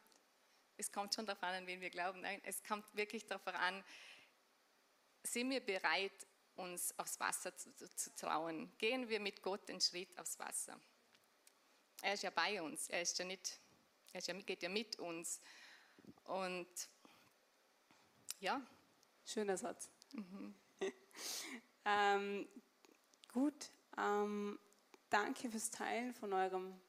es 0.77 0.91
kommt 0.91 1.15
schon 1.15 1.27
darauf 1.27 1.43
an, 1.43 1.55
an 1.55 1.67
wen 1.67 1.81
wir 1.81 1.91
glauben. 1.91 2.23
Nein, 2.23 2.41
es 2.45 2.63
kommt 2.65 2.85
wirklich 2.97 3.27
darauf 3.27 3.47
an, 3.47 3.85
sind 5.23 5.51
wir 5.51 5.61
bereit, 5.61 6.27
uns 6.55 6.99
aufs 6.99 7.19
Wasser 7.21 7.57
zu, 7.57 7.75
zu, 7.75 7.95
zu 7.95 8.15
trauen? 8.15 8.73
Gehen 8.79 9.09
wir 9.09 9.21
mit 9.21 9.43
Gott 9.43 9.69
den 9.69 9.81
Schritt 9.81 10.19
aufs 10.19 10.39
Wasser? 10.39 10.81
Er 12.03 12.15
ist 12.15 12.23
ja 12.23 12.31
bei 12.31 12.63
uns, 12.63 12.89
er 12.89 13.03
ist 13.03 13.19
ja 13.19 13.25
nicht, 13.25 13.59
er 14.13 14.19
ist 14.19 14.29
ja, 14.29 14.35
geht 14.35 14.63
ja 14.63 14.69
mit 14.69 14.99
uns. 14.99 15.41
Und 16.25 16.69
ja, 18.41 18.63
Schöner 19.33 19.57
Satz. 19.57 19.89
Mhm. 20.13 20.55
ähm, 21.85 22.49
gut, 23.33 23.71
ähm, 23.97 24.59
danke 25.09 25.49
fürs 25.49 25.71
Teilen 25.71 26.13
von 26.15 26.33
eurem, 26.33 26.81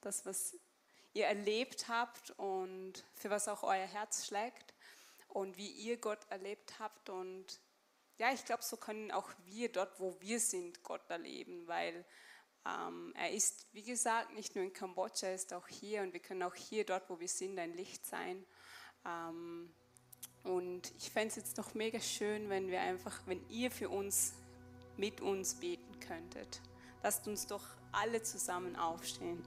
das, 0.00 0.26
was 0.26 0.56
ihr 1.12 1.26
erlebt 1.26 1.86
habt 1.86 2.30
und 2.32 3.04
für 3.14 3.30
was 3.30 3.46
auch 3.46 3.62
euer 3.62 3.86
Herz 3.86 4.26
schlägt 4.26 4.74
und 5.28 5.56
wie 5.56 5.68
ihr 5.68 5.98
Gott 5.98 6.18
erlebt 6.30 6.80
habt. 6.80 7.10
Und 7.10 7.60
ja, 8.18 8.32
ich 8.32 8.44
glaube, 8.44 8.64
so 8.64 8.76
können 8.76 9.12
auch 9.12 9.30
wir 9.44 9.70
dort, 9.70 10.00
wo 10.00 10.20
wir 10.20 10.40
sind, 10.40 10.82
Gott 10.82 11.08
erleben, 11.08 11.68
weil 11.68 12.04
er 12.64 13.30
ist, 13.30 13.66
wie 13.72 13.82
gesagt, 13.82 14.34
nicht 14.34 14.54
nur 14.54 14.64
in 14.64 14.72
Kambodscha, 14.72 15.26
er 15.26 15.34
ist 15.34 15.52
auch 15.52 15.68
hier 15.68 16.02
und 16.02 16.12
wir 16.12 16.20
können 16.20 16.42
auch 16.42 16.54
hier, 16.54 16.84
dort, 16.84 17.08
wo 17.10 17.20
wir 17.20 17.28
sind, 17.28 17.58
ein 17.58 17.74
Licht 17.74 18.06
sein. 18.06 18.44
Ähm, 19.04 19.70
und 20.44 20.92
ich 20.98 21.10
fände 21.10 21.28
es 21.28 21.36
jetzt 21.36 21.58
doch 21.58 21.74
mega 21.74 22.00
schön, 22.00 22.48
wenn 22.48 22.68
wir 22.68 22.80
einfach, 22.80 23.20
wenn 23.26 23.46
ihr 23.48 23.70
für 23.70 23.88
uns 23.88 24.34
mit 24.96 25.20
uns 25.20 25.54
beten 25.54 25.98
könntet. 26.00 26.60
Lasst 27.02 27.26
uns 27.28 27.46
doch 27.46 27.64
alle 27.92 28.22
zusammen 28.22 28.76
aufstehen. 28.76 29.42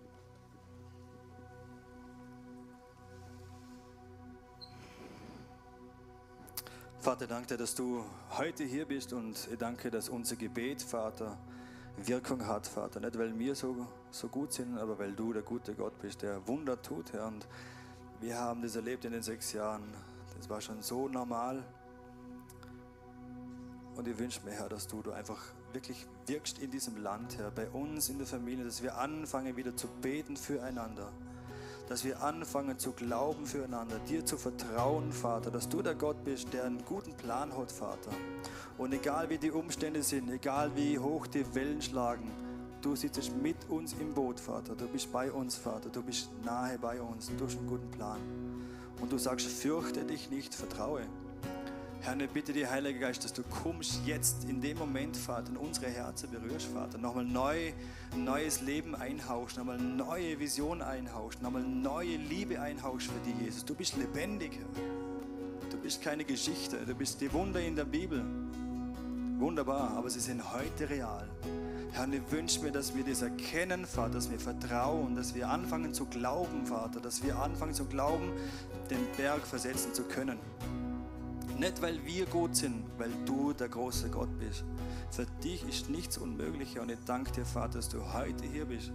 Vater, 6.99 7.25
danke 7.25 7.55
dass 7.55 7.73
du 7.73 8.03
heute 8.31 8.63
hier 8.63 8.85
bist 8.85 9.13
und 9.13 9.47
danke, 9.59 9.89
dass 9.89 10.09
unser 10.09 10.35
Gebet, 10.35 10.81
Vater, 10.81 11.37
Wirkung 12.05 12.45
hat, 12.45 12.67
Vater. 12.67 12.99
Nicht, 12.99 13.17
weil 13.17 13.37
wir 13.37 13.55
so, 13.55 13.87
so 14.11 14.27
gut 14.27 14.53
sind, 14.53 14.77
aber 14.77 14.99
weil 14.99 15.13
du 15.13 15.33
der 15.33 15.41
gute 15.41 15.73
Gott 15.73 15.97
bist, 15.99 16.21
der 16.21 16.47
Wunder 16.47 16.81
tut, 16.81 17.13
Herr. 17.13 17.27
Und 17.27 17.47
wir 18.21 18.37
haben 18.37 18.61
das 18.61 18.75
erlebt 18.75 19.05
in 19.05 19.11
den 19.11 19.23
sechs 19.23 19.53
Jahren. 19.53 19.83
Das 20.37 20.49
war 20.49 20.61
schon 20.61 20.81
so 20.81 21.07
normal. 21.07 21.63
Und 23.95 24.07
ich 24.07 24.17
wünsche 24.17 24.41
mir, 24.45 24.51
Herr, 24.51 24.69
dass 24.69 24.87
du, 24.87 25.01
du 25.01 25.11
einfach 25.11 25.41
wirklich 25.73 26.05
wirkst 26.27 26.59
in 26.59 26.69
diesem 26.69 26.97
Land, 26.97 27.37
Herr, 27.37 27.49
bei 27.49 27.67
uns 27.69 28.09
in 28.09 28.19
der 28.19 28.27
Familie, 28.27 28.63
dass 28.63 28.83
wir 28.83 28.97
anfangen 28.97 29.55
wieder 29.55 29.75
zu 29.75 29.87
beten 29.87 30.37
füreinander 30.37 31.11
dass 31.87 32.03
wir 32.03 32.21
anfangen 32.21 32.77
zu 32.77 32.91
glauben 32.91 33.45
füreinander, 33.45 33.99
dir 33.99 34.25
zu 34.25 34.37
vertrauen, 34.37 35.11
Vater, 35.11 35.51
dass 35.51 35.69
du 35.69 35.81
der 35.81 35.95
Gott 35.95 36.23
bist, 36.23 36.53
der 36.53 36.65
einen 36.65 36.83
guten 36.85 37.13
Plan 37.13 37.55
hat, 37.57 37.71
Vater. 37.71 38.11
Und 38.77 38.93
egal 38.93 39.29
wie 39.29 39.37
die 39.37 39.51
Umstände 39.51 40.03
sind, 40.03 40.29
egal 40.29 40.71
wie 40.75 40.99
hoch 40.99 41.27
die 41.27 41.45
Wellen 41.55 41.81
schlagen, 41.81 42.29
du 42.81 42.95
sitzt 42.95 43.35
mit 43.41 43.57
uns 43.69 43.93
im 43.93 44.13
Boot, 44.13 44.39
Vater. 44.39 44.75
Du 44.75 44.87
bist 44.87 45.11
bei 45.11 45.31
uns, 45.31 45.55
Vater. 45.55 45.89
Du 45.89 46.03
bist 46.03 46.29
nahe 46.43 46.77
bei 46.77 47.01
uns. 47.01 47.31
Du 47.37 47.45
hast 47.45 47.57
einen 47.57 47.67
guten 47.67 47.89
Plan. 47.91 48.19
Und 49.01 49.11
du 49.11 49.17
sagst, 49.17 49.47
fürchte 49.47 50.03
dich 50.03 50.29
nicht, 50.29 50.53
vertraue. 50.53 51.01
Herr, 52.01 52.19
ich 52.19 52.29
bitte 52.29 52.53
dir, 52.53 52.69
Heiliger 52.69 52.99
Geist, 52.99 53.23
dass 53.23 53.33
du 53.33 53.43
kommst 53.43 54.01
jetzt 54.05 54.45
in 54.45 54.61
dem 54.61 54.77
Moment, 54.77 55.17
Vater, 55.17 55.49
in 55.49 55.57
unsere 55.57 55.87
Herzen 55.87 56.29
berührst, 56.31 56.67
Vater. 56.67 56.97
Nochmal 56.97 57.25
neu, 57.25 57.73
neues 58.15 58.61
Leben 58.61 58.95
einhaust, 58.95 59.57
nochmal 59.57 59.77
neue 59.77 60.39
Vision 60.39 60.81
einhaust, 60.81 61.41
nochmal 61.41 61.63
neue 61.63 62.15
Liebe 62.15 62.61
einhaust 62.61 63.07
für 63.07 63.19
dich, 63.25 63.35
Jesus. 63.41 63.65
Du 63.65 63.75
bist 63.75 63.97
lebendig, 63.97 64.53
Herr. 64.57 65.69
Du 65.69 65.77
bist 65.77 66.01
keine 66.01 66.23
Geschichte, 66.23 66.77
du 66.85 66.95
bist 66.95 67.19
die 67.19 67.31
Wunder 67.33 67.59
in 67.59 67.75
der 67.75 67.85
Bibel. 67.85 68.23
Wunderbar, 69.37 69.91
aber 69.91 70.09
sie 70.09 70.21
sind 70.21 70.41
heute 70.53 70.89
real. 70.89 71.27
Herr, 71.91 72.07
ich 72.07 72.31
wünsche 72.31 72.61
mir, 72.61 72.71
dass 72.71 72.95
wir 72.95 73.03
das 73.03 73.21
erkennen, 73.21 73.85
Vater, 73.85 74.13
dass 74.13 74.31
wir 74.31 74.39
vertrauen, 74.39 75.15
dass 75.15 75.35
wir 75.35 75.49
anfangen 75.49 75.93
zu 75.93 76.05
glauben, 76.05 76.65
Vater, 76.65 76.99
dass 77.01 77.23
wir 77.23 77.37
anfangen 77.37 77.73
zu 77.73 77.85
glauben, 77.85 78.31
den 78.89 79.05
Berg 79.17 79.45
versetzen 79.45 79.93
zu 79.93 80.03
können. 80.03 80.39
Nicht, 81.57 81.81
weil 81.81 82.05
wir 82.05 82.27
gut 82.27 82.55
sind, 82.55 82.83
weil 82.99 83.09
du 83.25 83.51
der 83.51 83.67
große 83.67 84.09
Gott 84.09 84.29
bist. 84.37 84.63
Für 85.09 85.25
dich 85.43 85.67
ist 85.67 85.89
nichts 85.89 86.19
Unmöglicher 86.19 86.83
und 86.83 86.91
ich 86.91 86.99
danke 87.05 87.31
dir, 87.31 87.45
Vater, 87.45 87.75
dass 87.79 87.89
du 87.89 88.13
heute 88.13 88.45
hier 88.45 88.65
bist. 88.65 88.91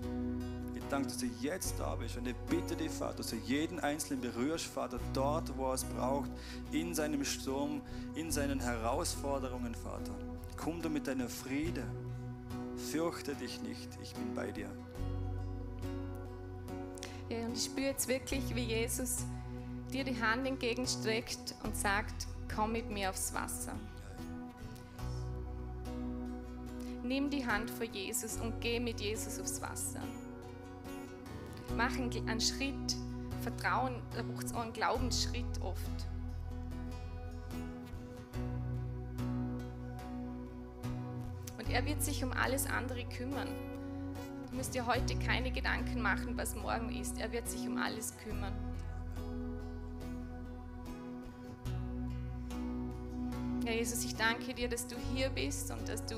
Ich 0.73 0.83
danke, 0.89 1.09
dass 1.09 1.19
du 1.19 1.27
jetzt 1.41 1.75
da 1.81 1.97
bist 1.97 2.17
und 2.19 2.29
ich 2.29 2.37
bitte 2.49 2.77
dich, 2.77 2.91
Vater, 2.91 3.17
dass 3.17 3.31
du 3.31 3.37
jeden 3.37 3.81
Einzelnen 3.81 4.21
berührst, 4.21 4.67
Vater, 4.67 5.01
dort, 5.13 5.57
wo 5.57 5.71
er 5.71 5.75
es 5.75 5.85
braucht, 5.85 6.31
in 6.71 6.95
seinem 6.95 7.25
Sturm, 7.25 7.81
in 8.15 8.31
seinen 8.31 8.61
Herausforderungen, 8.61 9.75
Vater. 9.75 10.15
Komm 10.57 10.81
du 10.81 10.89
mit 10.89 11.09
deiner 11.09 11.29
Friede. 11.29 11.83
Fürchte 12.77 13.35
dich 13.35 13.61
nicht, 13.63 13.89
ich 14.01 14.15
bin 14.15 14.35
bei 14.37 14.53
dir. 14.53 14.71
Ja, 17.29 17.45
und 17.47 17.57
ich 17.57 17.65
spüre 17.65 17.87
jetzt 17.87 18.07
wirklich, 18.07 18.55
wie 18.55 18.65
Jesus 18.65 19.25
dir 19.93 20.05
die 20.05 20.21
Hand 20.21 20.47
entgegenstreckt 20.47 21.57
und 21.65 21.77
sagt, 21.77 22.27
komm 22.55 22.73
mit 22.73 22.91
mir 22.91 23.11
aufs 23.11 23.33
Wasser. 23.35 23.75
Nimm 27.03 27.31
die 27.31 27.47
Hand 27.47 27.71
vor 27.71 27.87
Jesus 27.87 28.37
und 28.37 28.61
geh 28.61 28.79
mit 28.79 29.01
Jesus 29.01 29.41
aufs 29.41 29.61
Wasser. 29.61 30.01
Mach 31.77 31.95
einen 31.97 32.41
Schritt, 32.41 32.97
Vertrauen, 33.41 34.01
da 34.15 34.23
braucht 34.23 34.47
es 34.47 34.55
auch 34.55 34.63
einen 34.63 34.73
Glaubensschritt 34.73 35.61
oft. 35.63 36.07
Und 41.59 41.71
er 41.71 41.85
wird 41.85 42.03
sich 42.03 42.23
um 42.23 42.33
alles 42.33 42.67
andere 42.67 43.05
kümmern. 43.05 43.49
Du 44.51 44.57
musst 44.57 44.75
dir 44.75 44.87
heute 44.87 45.19
keine 45.19 45.51
Gedanken 45.51 46.01
machen, 46.03 46.37
was 46.37 46.55
morgen 46.55 46.95
ist. 46.95 47.19
Er 47.19 47.33
wird 47.33 47.49
sich 47.49 47.67
um 47.67 47.79
alles 47.79 48.17
kümmern. 48.19 48.53
Ja, 53.65 53.71
Jesus, 53.71 54.05
ich 54.05 54.17
danke 54.17 54.55
dir, 54.55 54.69
dass 54.69 54.89
du 54.89 54.97
hier 55.15 55.31
bist 55.31 55.71
und 55.71 55.89
dass 55.89 56.05
du 56.07 56.17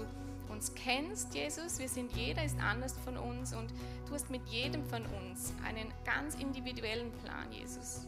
uns 0.49 0.75
kennst, 0.75 1.35
Jesus. 1.35 1.79
Wir 1.79 1.91
sind, 1.91 2.11
jeder 2.17 2.43
ist 2.43 2.59
anders 2.59 2.97
von 3.05 3.19
uns 3.19 3.53
und 3.53 3.71
du 4.09 4.15
hast 4.15 4.31
mit 4.31 4.47
jedem 4.49 4.83
von 4.87 5.05
uns 5.05 5.53
einen 5.63 5.93
ganz 6.07 6.37
individuellen 6.37 7.13
Plan, 7.23 7.53
Jesus. 7.53 8.07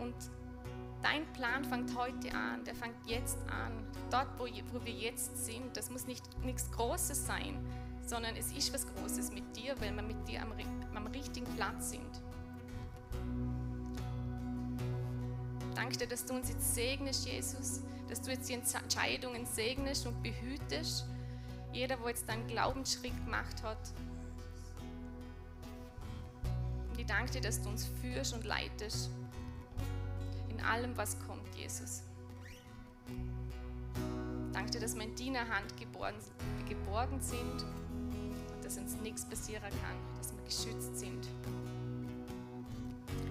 Und 0.00 0.14
dein 1.02 1.24
Plan 1.34 1.64
fängt 1.64 1.96
heute 1.96 2.34
an, 2.34 2.64
der 2.64 2.74
fängt 2.74 2.96
jetzt 3.06 3.38
an. 3.48 3.86
Dort, 4.10 4.26
wo, 4.38 4.46
wo 4.72 4.84
wir 4.84 4.92
jetzt 4.92 5.44
sind, 5.44 5.76
das 5.76 5.88
muss 5.90 6.08
nicht 6.08 6.24
nichts 6.42 6.68
Großes 6.72 7.24
sein, 7.24 7.64
sondern 8.04 8.34
es 8.34 8.50
ist 8.50 8.74
was 8.74 8.84
Großes 8.96 9.30
mit 9.30 9.56
dir, 9.56 9.80
weil 9.80 9.94
wir 9.94 10.02
mit 10.02 10.26
dir 10.26 10.42
am, 10.42 10.52
am 10.96 11.06
richtigen 11.06 11.46
Platz 11.54 11.90
sind. 11.90 12.22
Danke 15.76 15.96
dir, 15.96 16.08
dass 16.08 16.26
du 16.26 16.34
uns 16.34 16.48
jetzt 16.48 16.74
segnest, 16.74 17.28
Jesus 17.28 17.82
dass 18.12 18.20
du 18.20 18.30
jetzt 18.30 18.46
die 18.46 18.52
Entscheidungen 18.52 19.46
segnest 19.46 20.06
und 20.06 20.22
behütest. 20.22 21.06
Jeder, 21.72 21.98
wo 22.02 22.08
jetzt 22.08 22.28
einen 22.28 22.46
Glaubensschritt 22.46 23.16
gemacht 23.24 23.62
hat. 23.62 23.78
Und 26.90 27.00
ich 27.00 27.06
danke 27.06 27.32
dir, 27.32 27.40
dass 27.40 27.62
du 27.62 27.70
uns 27.70 27.88
führst 28.02 28.34
und 28.34 28.44
leitest 28.44 29.08
in 30.50 30.60
allem, 30.60 30.94
was 30.94 31.16
kommt, 31.26 31.54
Jesus. 31.56 32.02
Danke 34.52 34.72
dir, 34.72 34.80
dass 34.80 34.94
wir 34.94 35.04
in 35.04 35.16
deiner 35.16 35.48
Hand 35.48 35.74
geborgen, 35.78 36.18
geborgen 36.68 37.18
sind 37.18 37.62
und 37.62 38.62
dass 38.62 38.76
uns 38.76 38.94
nichts 38.96 39.24
passieren 39.24 39.62
kann, 39.62 39.96
dass 40.18 40.34
wir 40.36 40.44
geschützt 40.44 40.98
sind. 40.98 41.26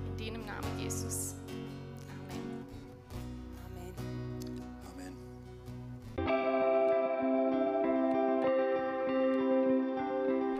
In 0.08 0.18
deinem 0.18 0.44
Namen, 0.44 0.80
Jesus. 0.80 1.36